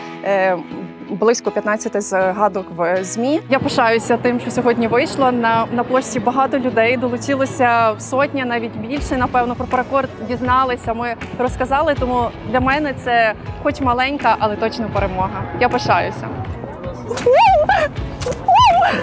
[1.11, 3.41] Близько 15 згадок в змі.
[3.51, 6.21] Я пишаюся тим, що сьогодні вийшло на, на площі.
[6.21, 9.17] Багато людей долучилося сотня, навіть більше.
[9.17, 10.95] Напевно, про паракорд дізналися.
[10.95, 11.95] Ми розказали.
[12.01, 15.43] Тому для мене це, хоч маленька, але точно перемога.
[15.61, 16.29] Я пишаюся.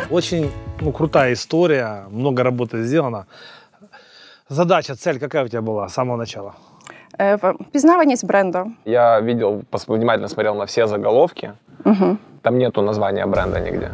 [0.09, 0.49] Очень
[0.81, 3.25] ну, крутая история, много работы сделано.
[4.49, 6.51] Задача, цель какая у тебя была с самого начала?
[7.19, 8.71] В- Пізнаваність бренду.
[8.85, 11.51] Я видел, пос- внимательно смотрел на все заголовки.
[11.85, 12.17] Угу.
[12.41, 13.91] Там нету названия бренда нигде.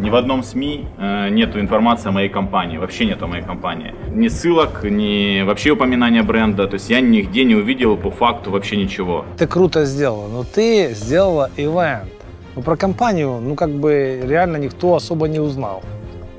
[0.00, 3.94] Ни в одном СМИ э, нету информации о моей компании, вообще нету о моей компании.
[4.14, 8.76] Ни ссылок, ни вообще упоминания бренда, то есть я нигде не увидел по факту вообще
[8.76, 9.24] ничего.
[9.36, 12.12] Ты круто сделала, но ты сделала ивент.
[12.54, 15.82] Ну, про компанию, ну, как бы, реально никто особо не узнал.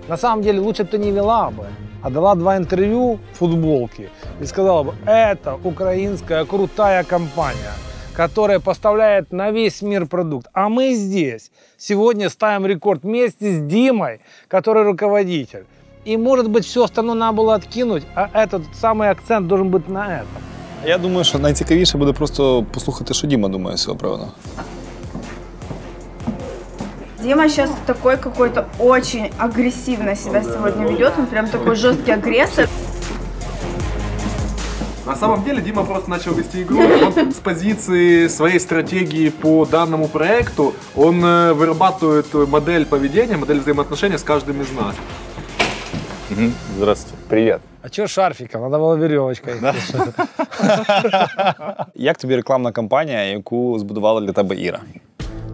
[0.07, 1.65] На самом деле, лучше бы ты не вела бы,
[2.01, 4.09] а дала два интервью в футболке
[4.41, 7.73] и сказала бы, это украинская крутая компания,
[8.18, 10.46] которая поставляет на весь мир продукт.
[10.52, 15.64] А мы здесь сегодня ставим рекорд вместе с Димой, который руководитель.
[16.04, 20.06] И, может быть, все остальное надо было откинуть, а этот самый акцент должен быть на
[20.06, 20.42] этом.
[20.86, 24.28] Я думаю, що найцікавіше буде просто послухати, що Діма думає з цього приводу.
[27.22, 31.14] Дима сейчас такой какой-то очень агрессивно себя сегодня ведет.
[31.18, 32.68] Он прям такой жесткий агрессор.
[35.08, 40.08] На самом деле Дима просто начал вести игру, он с позиции своей стратегии по данному
[40.08, 44.94] проекту, он э, вырабатывает модель поведения, модель взаимоотношений с каждым из нас.
[46.76, 47.18] Здравствуйте.
[47.28, 47.60] Привет.
[47.82, 48.62] А чё шарфиком?
[48.62, 49.54] Надо было веревочкой.
[51.94, 54.80] Як тобі рекламна кампанія, яку збудувала для тебе Іра?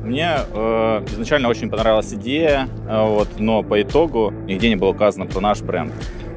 [0.04, 5.26] Мне э, изначально очень понравилась идея, э, вот, но по итогу нигде не было указано
[5.26, 5.92] про наш бренд,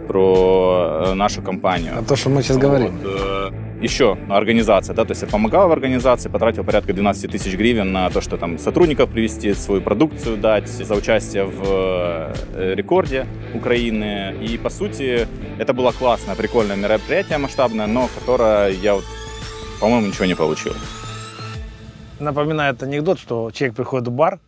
[0.08, 1.92] про э, нашу компанию.
[1.98, 2.98] А то, что мы сейчас говорим.
[2.98, 3.12] Вот,
[3.52, 7.92] э, еще организация, да, то есть я помогал в организации, потратил порядка 12 тысяч гривен
[7.92, 14.34] на то, что там сотрудников привести, свою продукцию дать, за участие в э, рекорде Украины.
[14.40, 19.04] И, по сути, это было классное, прикольное мероприятие масштабное, но которое я, вот,
[19.80, 20.72] по-моему, ничего не получил.
[22.18, 24.40] Напоминает анекдот, что человек приходит в бар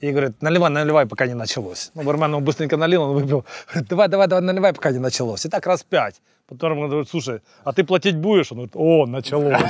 [0.00, 1.90] и говорит, наливай, наливай, пока не началось.
[1.94, 3.44] Ну, бармен ему быстренько налил, он выпил.
[3.68, 5.46] Говорит, давай, давай, давай, наливай, пока не началось.
[5.46, 6.20] И так раз пять.
[6.48, 8.50] Потом он говорит, слушай, а ты платить будешь?
[8.52, 9.60] Он говорит, о, началось.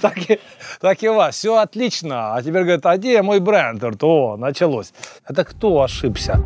[0.80, 2.34] Так и- вас, все отлично.
[2.34, 3.80] А теперь говорит, а где мой бренд?
[3.80, 4.92] Говорит, о, началось.
[5.28, 6.44] Это кто ошибся?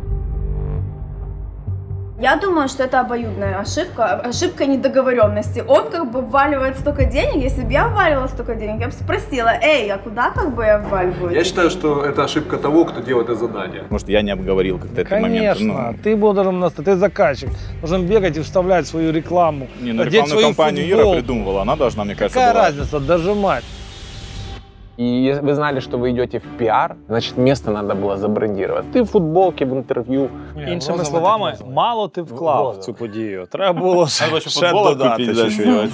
[2.17, 5.61] Я думаю, что это обоюдная ошибка, ошибка недоговоренности.
[5.67, 9.51] Он как бы вваливает столько денег, если бы я ввалила столько денег, я бы спросила,
[9.61, 11.33] эй, а куда как бы я вваливаю?
[11.33, 13.83] Я считаю, что это ошибка того, кто делает это задание.
[13.89, 15.57] Может, я не обговорил как-то этот момент.
[15.57, 15.97] Конечно, ну.
[16.01, 17.49] ты был должен, нас- ты заказчик,
[17.81, 21.19] должен бегать и вставлять свою рекламу, Не, ну рекламную свою кампанию Ира футболку.
[21.19, 22.63] придумывала, она должна, мне кажется, Какая была.
[22.63, 23.65] разница, дожимать?
[24.98, 28.84] И если вы знали, что вы идете в пиар, значит, место надо было забрендировать.
[28.92, 30.28] Ты в футболке, в интерв'ю.
[30.68, 33.46] Іншими словами, мало ти вклав в цю подію.
[33.50, 35.26] Треба було ще, Треба ще ще футболок додати.
[35.26, 35.90] купити, да, чуть-чуть.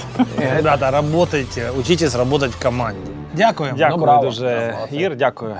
[0.57, 3.11] Ребята, работайте, учитесь работать в команде.
[3.35, 3.73] Дякую.
[3.77, 4.23] Дякую Ну, браво.
[4.25, 5.55] дуже, Ір, дякую.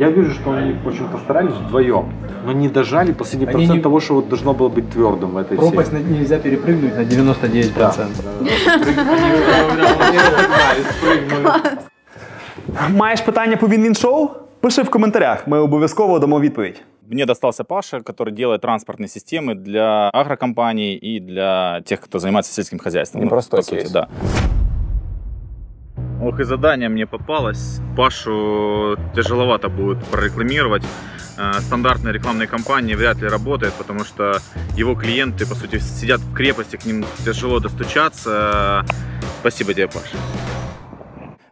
[0.00, 2.12] Я вижу, что они очень постарались вдвоем,
[2.46, 5.36] но не дожали последний Они процент не- того, что вот должно было быть твердым в
[5.38, 6.02] этой Пропасть серии.
[6.02, 8.06] на- нельзя перепрыгнуть на 99%.
[12.90, 14.28] Маєш питання по Він шоу?
[14.60, 16.82] Пиши в коментарях, ми обов'язково дамо відповідь.
[17.10, 22.78] Мне достался Паша, который делает транспортные системы для агрокомпаний и для тех, кто занимается сельским
[22.78, 23.22] хозяйством.
[23.24, 23.90] Непростой по сути, кейс.
[23.90, 24.08] да.
[26.21, 27.79] Ох, и задание мне попалось.
[27.97, 30.83] Пашу тяжеловато будет прорекламировать.
[31.35, 34.37] Э, Стандартные рекламные кампании вряд ли работают, потому что
[34.75, 38.85] его клиенты, по сути, сидят в крепости, к ним тяжело достучаться.
[39.39, 40.15] Спасибо тебе, Паша.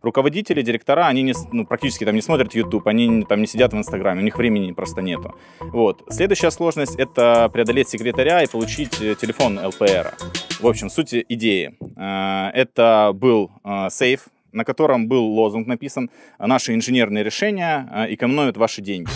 [0.03, 3.77] Руководители, директора, они не, ну, практически там не смотрят YouTube, они там не сидят в
[3.77, 5.35] Инстаграме, у них времени просто нету.
[5.59, 6.03] Вот.
[6.09, 10.13] Следующая сложность– это преодолеть секретаря и получить э, телефон ЛПР.
[10.61, 11.75] В общем, суть идеи.
[11.97, 13.51] Э, Это был
[13.89, 16.09] сейф, на котором был лозунг написан
[16.39, 19.09] «Наши инженерные решения э, экономят ваши деньги».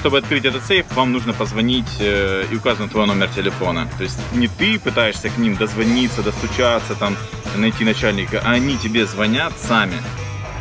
[0.00, 3.88] Чтобы открыть этот сейф, вам нужно позвонить э, и указан твой номер телефона.
[3.98, 7.16] То есть не ты пытаешься к ним дозвониться, достучаться, там,
[7.56, 9.94] найти начальника, а они тебе звонят сами.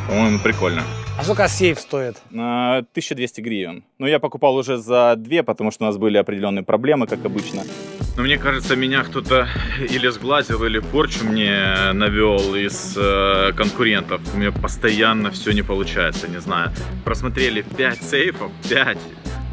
[0.07, 0.83] По-моему, прикольно.
[1.21, 2.17] А сколько сейф стоит?
[2.35, 3.83] А, 1200 гривен.
[3.99, 7.61] Ну, я покупал уже за две, потому что у нас были определенные проблемы, как обычно.
[8.17, 9.47] Но мне кажется, меня кто-то
[9.87, 14.19] или сглазил, или порчу мне навел из э, конкурентов.
[14.33, 16.71] У меня постоянно все не получается, не знаю.
[17.05, 18.97] Просмотрели 5 сейфов, 5.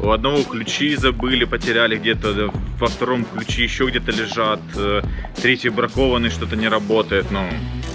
[0.01, 5.01] У одного ключи забыли, потеряли где-то, во втором ключи еще где-то лежат, э,
[5.35, 7.41] третий бракованный, что-то не работает, ну,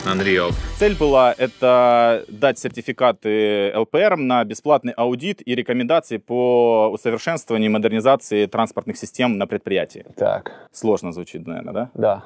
[0.05, 0.53] Unreal.
[0.79, 8.45] Цель была это дать сертификаты ЛПР на бесплатный аудит и рекомендации по усовершенствованию и модернизации
[8.45, 10.05] транспортных систем на предприятии.
[10.17, 10.53] Так.
[10.73, 11.91] Сложно звучит, наверное, да?
[11.95, 12.25] Да.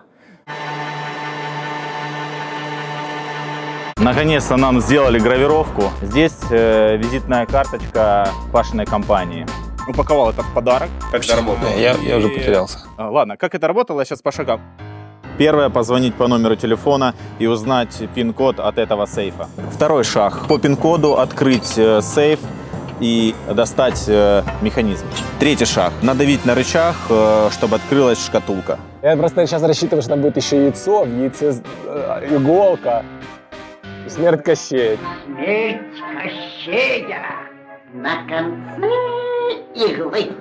[4.00, 5.84] Наконец-то нам сделали гравировку.
[6.02, 9.46] Здесь э, визитная карточка Пашиной компании.
[9.88, 10.88] Упаковал это в подарок.
[11.10, 11.70] Как это работало?
[11.78, 12.78] Я- я уже потерялся.
[12.96, 14.60] А, Ладно, как это работало, я сейчас по шагам.
[15.38, 19.48] Первое, позвонить по номеру телефона и узнать пин-код от этого сейфа.
[19.72, 20.46] Второй шаг.
[20.48, 22.40] По пин-коду открыть э, сейф
[23.00, 25.06] и достать э, механизм.
[25.38, 25.92] Третий шаг.
[26.02, 28.78] Надавить на рычаг, э, чтобы открылась шкатулка.
[29.02, 33.04] Я просто сейчас рассчитываю, что там будет еще яйцо, в яйце э, иголка.
[34.08, 34.98] Смерть Кощея.
[35.24, 35.80] Смерть
[36.22, 37.22] Кощея
[37.94, 38.90] на конце
[39.78, 40.32] иглы.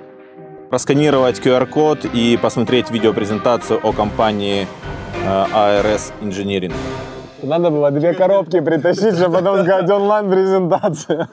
[0.70, 4.66] просканировать QR-код и посмотреть видеопрезентацию о компании
[5.24, 6.72] э, ARS Engineering.
[7.42, 11.26] Надо было две коробки притащить, чтобы потом сказать онлайн-презентацию.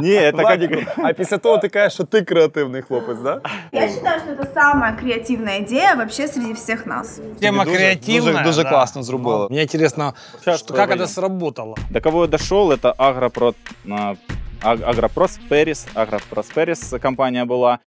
[0.00, 3.40] Ні, это Владику, А після того ти кажеш, що ти креативний хлопець, да?
[3.72, 7.20] Я считаю, что это самая креативная идея вообще среди всех нас.
[7.40, 8.32] Тема креативная.
[8.32, 8.68] дуже- дуже да.
[8.70, 9.46] класно зробили.
[9.50, 10.12] Мне интересно,
[10.56, 11.74] что, как это сработало.
[11.90, 13.54] До кого я дошел, это Агропро,
[13.90, 14.16] а, Аг-
[14.62, 17.80] Агропросперис, Агропросперис компания была.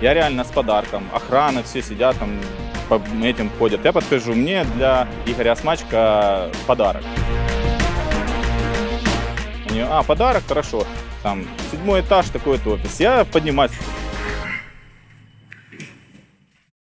[0.00, 1.04] Я реально с подарком.
[1.12, 2.38] Охрана, все сидят там,
[2.88, 3.84] по этим ходят.
[3.84, 7.02] Я подхожу, мне для Игоря Осмачка подарок.
[9.68, 10.86] Они, а, подарок, хорошо.
[11.22, 13.00] там седьмой этаж, такой вот офис.
[13.00, 13.72] Я поднимаюсь.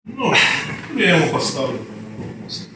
[0.05, 0.33] Ну,
[0.95, 1.96] я ему поставлю.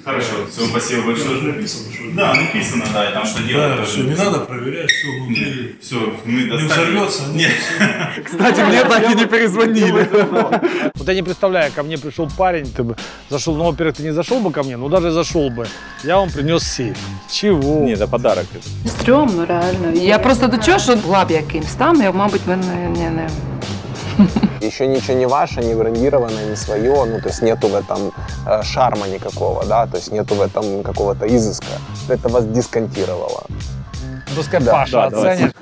[0.05, 1.43] Хорошо, все, спасибо большое.
[1.43, 3.77] Написано, что Да, написано, да, и там что делать.
[3.77, 5.77] Да, все, не надо проверять, все внутри.
[5.83, 6.91] Все, мы Не достали.
[6.91, 7.53] взорвется, Нет.
[8.25, 10.09] Кстати, мне так и не перезвонили.
[10.95, 12.97] Вот я не представляю, ко мне пришел парень, ты бы
[13.31, 15.67] зашел, ну, во-первых, ты не зашел бы ко мне, ну, даже зашел бы,
[16.05, 16.97] я вам принес сейф.
[17.31, 17.81] Чего?
[17.81, 18.47] Ні, це подарок.
[18.87, 19.93] Стрьомно, реально.
[20.03, 23.29] Я просто до чого, що була б якимсь там, я, мабуть, би не, не, не
[24.61, 28.13] Еще ничего не ваше, не брендированное, не свое, ну, то есть нету в этом
[28.47, 31.67] э, шарма никакого, да, то есть нету в этом какого-то изыска.
[32.09, 33.45] Это вас дисконтировало.
[34.37, 35.57] Пускай Да, Паша да, оценит.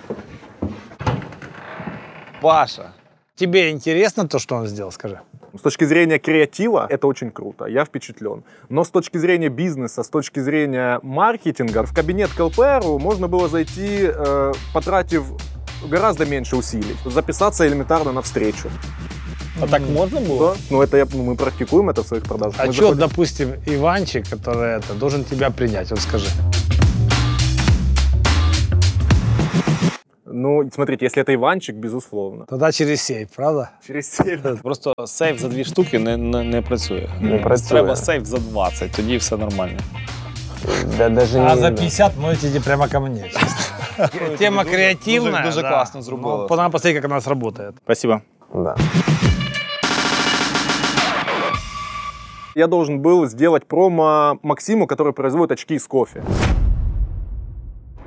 [2.41, 2.93] Паша,
[3.37, 5.21] тебе интересно то, что он сделал, скажи?
[5.57, 8.45] С точки зрения креатива это очень круто, я впечатлен.
[8.69, 13.49] Но с точки зрения бизнеса, с точки зрения маркетинга, в кабинет к ЛПРу можно было
[13.49, 15.25] зайти, э, потратив
[15.90, 18.70] гораздо меньше усилий, записаться элементарно на встречу.
[19.62, 20.54] А так можно было?
[20.54, 20.60] Да.
[20.70, 22.56] Ну, это я, ну, мы практикуем это в своих продажах.
[22.60, 26.28] А Мы что, заходим- допустим, Иванчик, который это, должен тебя принять, вот скажи.
[30.26, 32.46] Ну, смотрите, если это Иванчик, безусловно.
[32.50, 33.70] Тогда через сейф, правда?
[33.88, 34.42] Через сейф.
[34.64, 37.10] Просто сейф за дві штуки не, не, не працює.
[37.22, 37.70] Не працює.
[37.70, 39.80] Треба сейф за 20, тоді все нормально.
[40.99, 41.61] Да, даже А не...
[41.61, 43.31] за 50 можете идти прямо ко мне.
[44.39, 45.45] Тема креативная.
[45.45, 45.69] дуже да.
[45.69, 46.27] классно зробили.
[46.27, 47.75] Ну, Надо посмотреть, как она сработает.
[47.85, 48.23] Спасибо.
[48.53, 48.77] Да.
[52.55, 56.23] Я должен был сделать промо Максиму, который производит очки из кофе.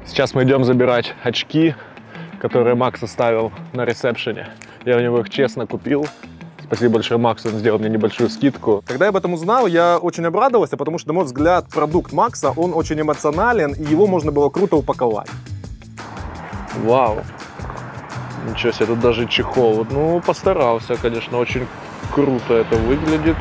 [0.06, 1.76] Сейчас мы идем забирать очки,
[2.42, 4.50] которые Макс оставил на ресепшене.
[4.84, 6.06] Я у него их честно купил.
[6.72, 8.82] Спасибо большое Максу, он сделал мне небольшую скидку.
[8.88, 12.54] Когда я об этом узнал, я очень обрадовался, потому что, на мой взгляд, продукт Макса,
[12.56, 15.28] он очень эмоционален, и его можно было круто упаковать.
[16.86, 17.24] Вау.
[18.50, 19.86] Ничего себе, тут даже чехол.
[19.92, 21.68] Ну, постарался, конечно, очень
[22.16, 23.36] круто это выглядит.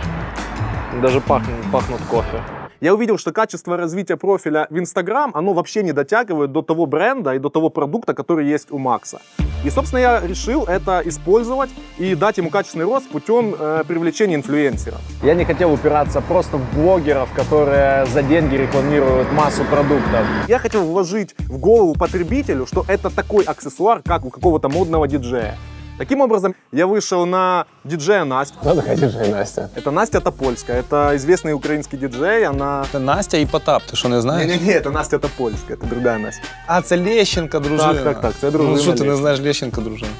[1.01, 2.43] Даже пахнет, пахнут кофе.
[2.81, 7.35] Я увидел, что качество развития профиля в Инстаграм, оно вообще не дотягивает до того бренда
[7.35, 9.20] и до того продукта, который есть у Макса.
[9.66, 11.68] И, собственно, я решил это использовать
[11.99, 14.99] и дать ему качественный рост путем э, привлечения инфлюенсеров.
[15.22, 20.24] Я не хотел упираться просто в блогеров, которые за деньги рекламируют массу продуктов.
[20.49, 25.59] Я хотел вложить в голову потребителю, что это такой аксессуар, как у какого-то модного диджея.
[25.99, 28.58] Таким образом, я вышел на диджея Настю.
[28.62, 29.70] Кто такая диджей Настя?
[29.76, 32.86] Это Настя Топольская, это известный украинский диджей, она...
[32.91, 34.47] Це Настя і Потап, ти що не знаєш?
[34.47, 36.43] Не-не-не, это Настя Топольская, это другая Настя.
[36.68, 37.93] А, це Лещенка, дружина.
[37.93, 39.18] Так, так, так, це дружина Ну що, ти не Лещенка.
[39.22, 40.12] знаєш Лещенка, дружина?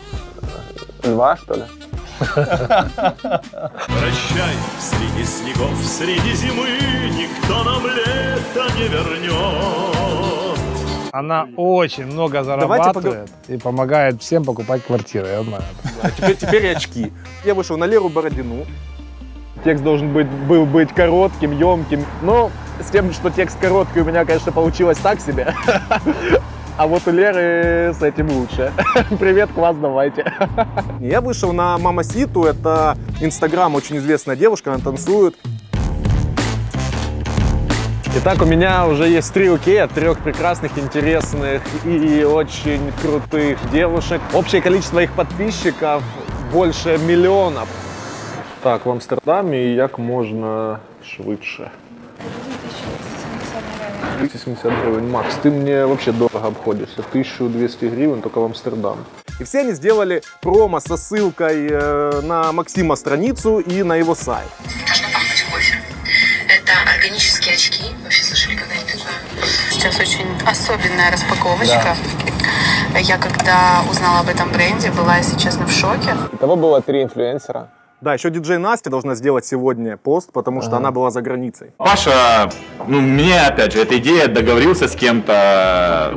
[1.04, 1.64] Два, что ли?
[3.88, 6.68] Прощай, среди снегов, среди зимы
[7.18, 10.39] Никто нам лето не вернет
[11.13, 15.65] она очень много зарабатывает и помогает всем покупать квартиры, я знаю.
[16.03, 17.13] А теперь, теперь очки.
[17.45, 18.65] Я вышел на Леру Бородину.
[19.65, 22.05] Текст должен быть, был быть коротким, емким.
[22.23, 22.51] Но
[22.81, 25.53] с тем, что текст короткий, у меня, конечно, получилось так себе.
[26.77, 28.73] А вот у Леры с этим лучше.
[29.19, 30.33] Привет, класс, давайте.
[31.01, 35.37] Я вышел на Мама Ситу, это Инстаграм, очень известная девушка, она танцует.
[38.17, 44.21] Итак, у меня уже есть три окей от трех прекрасных, интересных и очень крутых девушек.
[44.35, 46.03] Общее количество их подписчиков
[46.53, 47.69] больше миллионов.
[48.63, 51.71] Так, в Амстердамі як можна швидше.
[54.19, 55.09] 270 гривень.
[55.09, 57.03] Макс, ты мне вообще дорого обходишься.
[57.11, 58.97] 1200 гривен только в Амстердам.
[59.39, 64.49] И все они сделали промо со ссылкой э, на Максима страницу и на его сайт.
[66.87, 67.85] Органические очки.
[68.03, 69.49] Вообще слышали когда-нибудь такое?
[69.71, 71.97] Сейчас очень особенная распаковочка.
[73.01, 76.15] Я когда узнала об этом бренде, была, если честно, в шоке.
[76.33, 77.69] Итого было три инфлюенсера.
[78.01, 80.79] Да, еще диджей Настя должна сделать сегодня пост, потому что Ага.
[80.79, 81.73] она была за границей.
[81.77, 82.51] Паша,
[82.87, 86.15] ну, мне, опять же, эта идея, договорился с кем-то,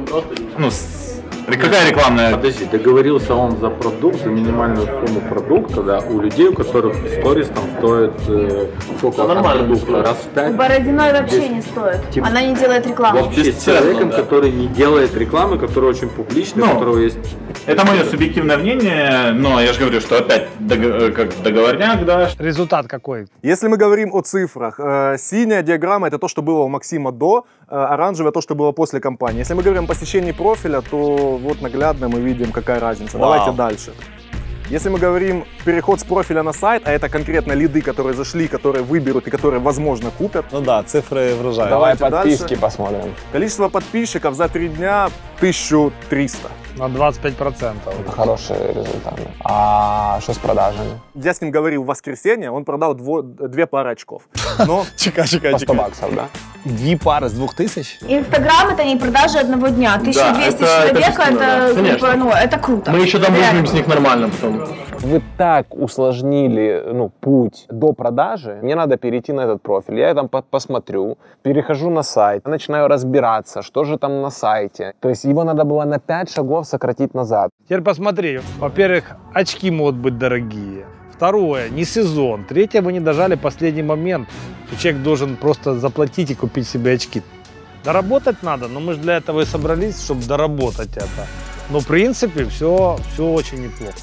[0.58, 1.03] ну, с-
[1.48, 2.32] какая рекламная...
[2.36, 7.48] Подожди, договорился он за продукт, за минимальную сумму продукта, да, у людей, у которых сторис
[7.48, 8.68] там стоит э,
[8.98, 10.56] сколько там продукта, раз в пять.
[10.56, 11.52] Бородиной вообще Десять.
[11.52, 12.10] не стоит.
[12.12, 13.24] Типа- Она не делает рекламу.
[13.24, 17.18] Вообще с человеком, который не делает рекламы, который очень публичный, у которого есть...
[17.66, 22.30] Это мое субъективное мнение, но я же говорю, что опять дог- э, как договорняк, да.
[22.40, 23.28] Результат какой?
[23.42, 27.46] Если мы говорим о цифрах, э, синяя диаграмма это то, что было у Максима до,
[27.70, 29.40] э, оранжевая то, что было после кампании.
[29.40, 33.18] Если мы говорим о посещении профиля, то вот наглядно мы видим, какая разница.
[33.18, 33.32] Вау.
[33.32, 33.94] Давайте дальше.
[34.70, 38.84] Если мы говорим переход с профиля на сайт, а это конкретно лиды, которые зашли, которые
[38.84, 40.46] выберут и которые, возможно, купят.
[40.52, 41.70] Ну да, цифри вражають.
[41.70, 42.62] Давай Давайте подписки дальше.
[42.62, 43.14] посмотрим.
[43.32, 45.10] Количество подписчиков за три дня
[45.40, 46.50] 1300.
[46.78, 47.76] На 25%.
[48.00, 49.20] Это хороший результат.
[49.44, 51.00] А что с продажами?
[51.16, 54.24] Я с ним говорил в воскресенье, он продал дво- две пары очков.
[54.68, 54.84] Но...
[54.98, 56.24] Чекай, чекай, По 100 баксов, да?
[56.66, 58.00] Дві пари з двох тисяч?
[58.10, 59.96] Инстаграм это не продажи одного дня.
[60.00, 61.58] 1200 это- это человек, да.
[61.68, 62.08] это, Конечно.
[62.08, 62.92] типа, ну, это круто.
[62.92, 64.62] Мы еще там выжмем с них нормально потом.
[65.04, 70.00] Вы так усложнили ну, путь до продажи, мне надо перейти на этот профиль.
[70.00, 74.94] Я там по- посмотрю, перехожу на сайт, начинаю разбираться, что же там на сайте.
[75.00, 77.50] То есть его надо было на 5 шагов сократить назад.
[77.66, 78.42] Теперь посмотри.
[78.60, 80.86] Во-первых, очки могут быть дорогие.
[81.12, 82.46] Второе, не сезон.
[82.46, 84.28] Третье, вы не дожали последний момент.
[84.80, 87.22] Человек должен просто заплатить и купить себе очки.
[87.84, 91.28] Доработать надо, но мы же для этого и собрались, чтобы доработать это.
[91.70, 93.98] Но в принципе все, все очень неплохо.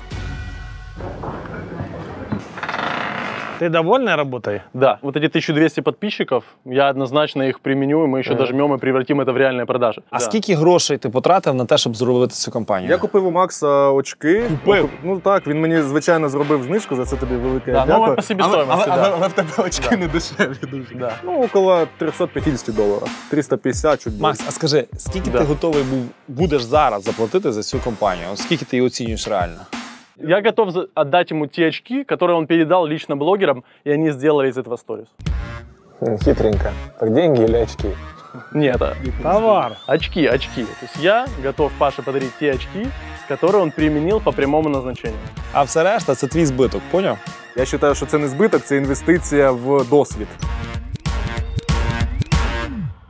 [3.59, 4.61] Ты довольна работой?
[4.73, 8.39] Да, вот эти 1200 подписчиков, я однозначно их применю, и мы еще Ага.
[8.41, 10.01] дожмем и превратим это в реальные продажи.
[10.09, 10.25] А Да.
[10.25, 12.89] скільки грошей ти потратив на те, щоб зробити цю компанію?
[12.91, 14.43] Я купив у Макса очки.
[14.65, 14.89] Купив?
[15.03, 18.09] Ну так, він мені звичайно зробив знижку, за це тобі велике Да, ну, дякую.
[18.09, 19.07] ви по себестоимости, але, да.
[19.07, 20.95] але, але в тебе очки не дешеві дуже.
[20.95, 21.11] Да.
[21.23, 23.07] Ну, около 350 доларів.
[23.29, 24.23] 350 чуть більше.
[24.23, 25.37] Макс, а скажи, скільки Да.
[25.39, 28.27] ти готовий був будеш зараз заплатити за цю компанію?
[28.33, 29.59] От скільки ти її оцінюєш реально?
[30.19, 34.49] Я готов за- отдать ему те очки, которые он передал лично блогерам, и они сделали
[34.49, 35.07] из этого сторис.
[36.01, 36.71] М, Хитренько.
[36.99, 37.87] Так деньги или очки?
[38.53, 38.93] Нет, а-
[39.23, 39.71] Товар.
[39.87, 40.63] очки, очки.
[40.63, 42.87] То есть я готов Паше подарить те очки,
[43.29, 45.19] которые он применил по прямому назначению.
[45.53, 47.17] А все решта це твій збиток, поняв?
[47.55, 50.27] Я вважаю, що це не збиток, це інвестиція в досвід.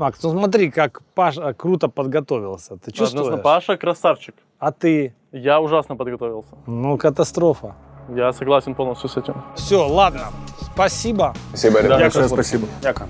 [0.01, 2.77] Макс, ну смотри, как Паша круто подготовился.
[2.79, 3.27] Ты чувствуешь?
[3.27, 4.35] Однозначно, Паша красавчик.
[4.59, 5.15] А ты?
[5.31, 6.55] Я ужасно подготовился.
[6.67, 7.75] Ну, катастрофа.
[8.09, 9.35] Я согласен полностью с этим.
[9.55, 10.29] Все, ладно.
[10.73, 11.35] Спасибо.
[11.51, 12.01] Спасибо, Да, ребята.
[12.01, 12.67] большое спасибо.
[12.81, 13.09] Дякую.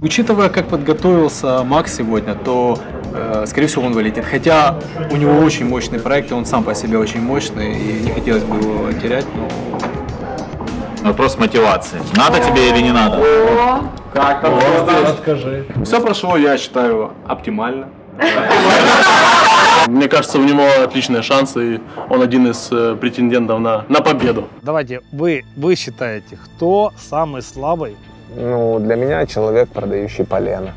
[0.00, 2.78] Учитывая, как подготовился Макс сегодня, то,
[3.14, 4.24] э, скорее всего, он вылетит.
[4.24, 4.78] Хотя
[5.12, 8.44] у него очень мощный проект, и он сам по себе очень мощный, и не хотелось
[8.44, 9.46] бы его терять, но...
[11.02, 12.00] Вопрос мотивации.
[12.16, 13.22] Надо тебе или не надо?
[14.12, 14.58] Как там?
[15.06, 15.64] Расскажи.
[15.84, 17.88] Все прошло, я считаю, оптимально.
[19.86, 21.80] Мне кажется, у него отличные шансы, и
[22.10, 24.46] он один из э, претендентов на, на победу.
[24.62, 27.96] Давайте, вы, вы считаете, кто самый слабый?
[28.36, 30.74] Ну, для меня человек, продающий полено.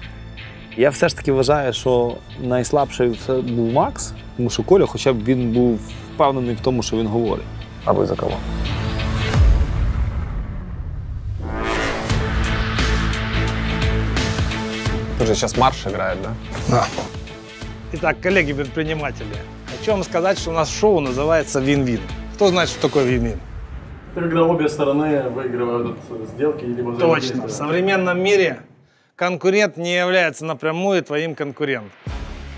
[0.77, 5.23] Я все ж таки вважаю, що найслабший це був Макс, тому що Коля, хоча б
[5.23, 5.79] він був
[6.15, 7.45] впевнений в тому, що він говорить.
[7.85, 8.37] А вы за кого?
[15.19, 16.33] Же сейчас марш играет, да?
[16.69, 16.85] Да.
[17.93, 19.35] Итак, коллеги-предприниматели,
[19.71, 22.01] хочу вам сказать, что у нас шоу называется «Вин-вин».
[22.35, 23.39] Кто знает, что такое вин-вин?
[24.15, 27.47] Когда обе стороны выигрывают от сделки либо Точно.
[27.47, 28.61] В современном мире
[29.15, 31.91] конкурент не является напрямую твоим конкурентом.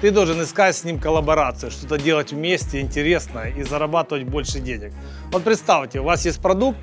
[0.01, 4.93] Ты должен искать с ним коллаборацию, что-то делать вместе интересное и зарабатывать больше денег.
[5.31, 6.77] Вот представьте, у вас есть продукт,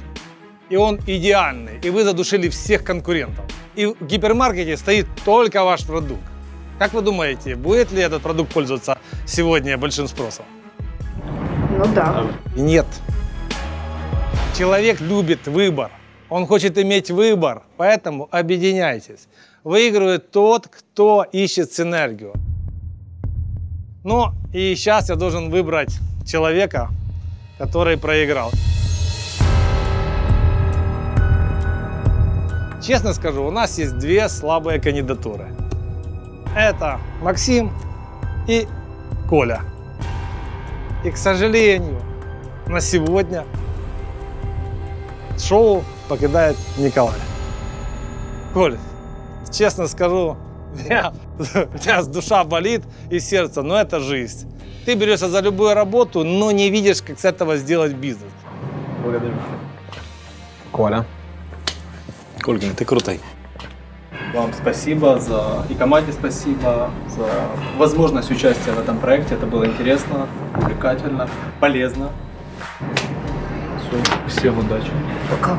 [0.71, 3.45] и он идеальный, и вы задушили всех конкурентов.
[3.75, 6.23] И в гипермаркете стоит только ваш продукт.
[6.79, 10.45] Как вы думаете, будет ли этот продукт пользоваться сегодня большим спросом?
[11.79, 12.27] Ну да.
[12.57, 12.87] Нет.
[14.57, 15.91] Человек любит выбор.
[16.29, 19.29] Он хочет иметь выбор, поэтому объединяйтесь.
[19.65, 22.33] Выигрывает тот, кто ищет синергию.
[24.05, 25.97] Ну и сейчас я должен выбрать
[26.27, 26.91] человека,
[27.59, 28.51] который проиграл.
[32.83, 35.55] Честно скажу, у нас есть две слабые кандидатуры.
[36.57, 37.71] Это Максим
[38.49, 38.67] и
[39.29, 39.61] Коля.
[41.05, 42.01] И, к сожалению,
[42.67, 43.45] на сегодня
[45.39, 47.21] шоу покидает Николай.
[48.53, 48.77] Коль,
[49.53, 50.37] честно скажу,
[50.75, 54.51] у меня, у меня душа болит и сердце, но это жизнь.
[54.85, 58.33] Ты берешься за любую работу, но не видишь, как с этого сделать бизнес.
[59.05, 59.35] Благодарю.
[60.73, 61.07] Коля.
[62.43, 63.21] Колькин, ти крутий.
[64.35, 67.27] Вам спасибо за и команде спасибо за
[67.79, 69.35] возможность участия в этом проекте.
[69.35, 70.27] Это было интересно,
[70.57, 71.29] увлекательно,
[71.61, 72.11] полезно.
[73.79, 74.91] Все, всем удачи.
[75.31, 75.57] Пока.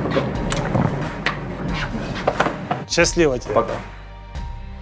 [2.90, 3.54] Счастливо тебе.
[3.54, 3.74] Пока.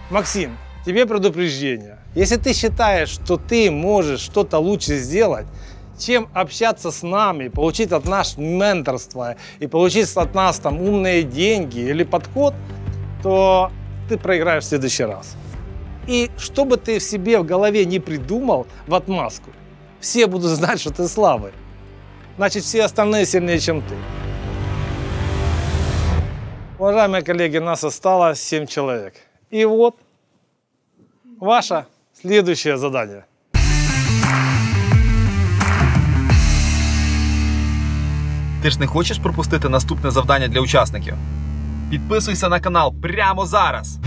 [0.09, 1.97] Максим, тебе предупреждение.
[2.15, 5.45] Если ты считаешь, что ты можешь что-то лучше сделать,
[6.01, 11.79] чем общаться с нами, получить от нас менторство и получить от нас там умные деньги
[11.79, 12.53] или подход,
[13.23, 13.71] то
[14.09, 15.35] ты проиграешь в следующий раз.
[16.07, 19.51] И что бы ты в себе в голове не придумал в отмазку,
[19.99, 21.51] все будут знать, что ты слабый.
[22.37, 23.95] Значит, все остальные сильнее, чем ты.
[26.79, 29.13] Уважаемые коллеги, нас осталось 7 человек.
[29.51, 29.95] И вот
[31.39, 31.85] ваше
[32.19, 33.25] следующее задание.
[38.61, 41.13] Ти ж не хочеш пропустити наступне завдання для учасників?
[41.89, 43.97] Підписуйся на канал прямо зараз.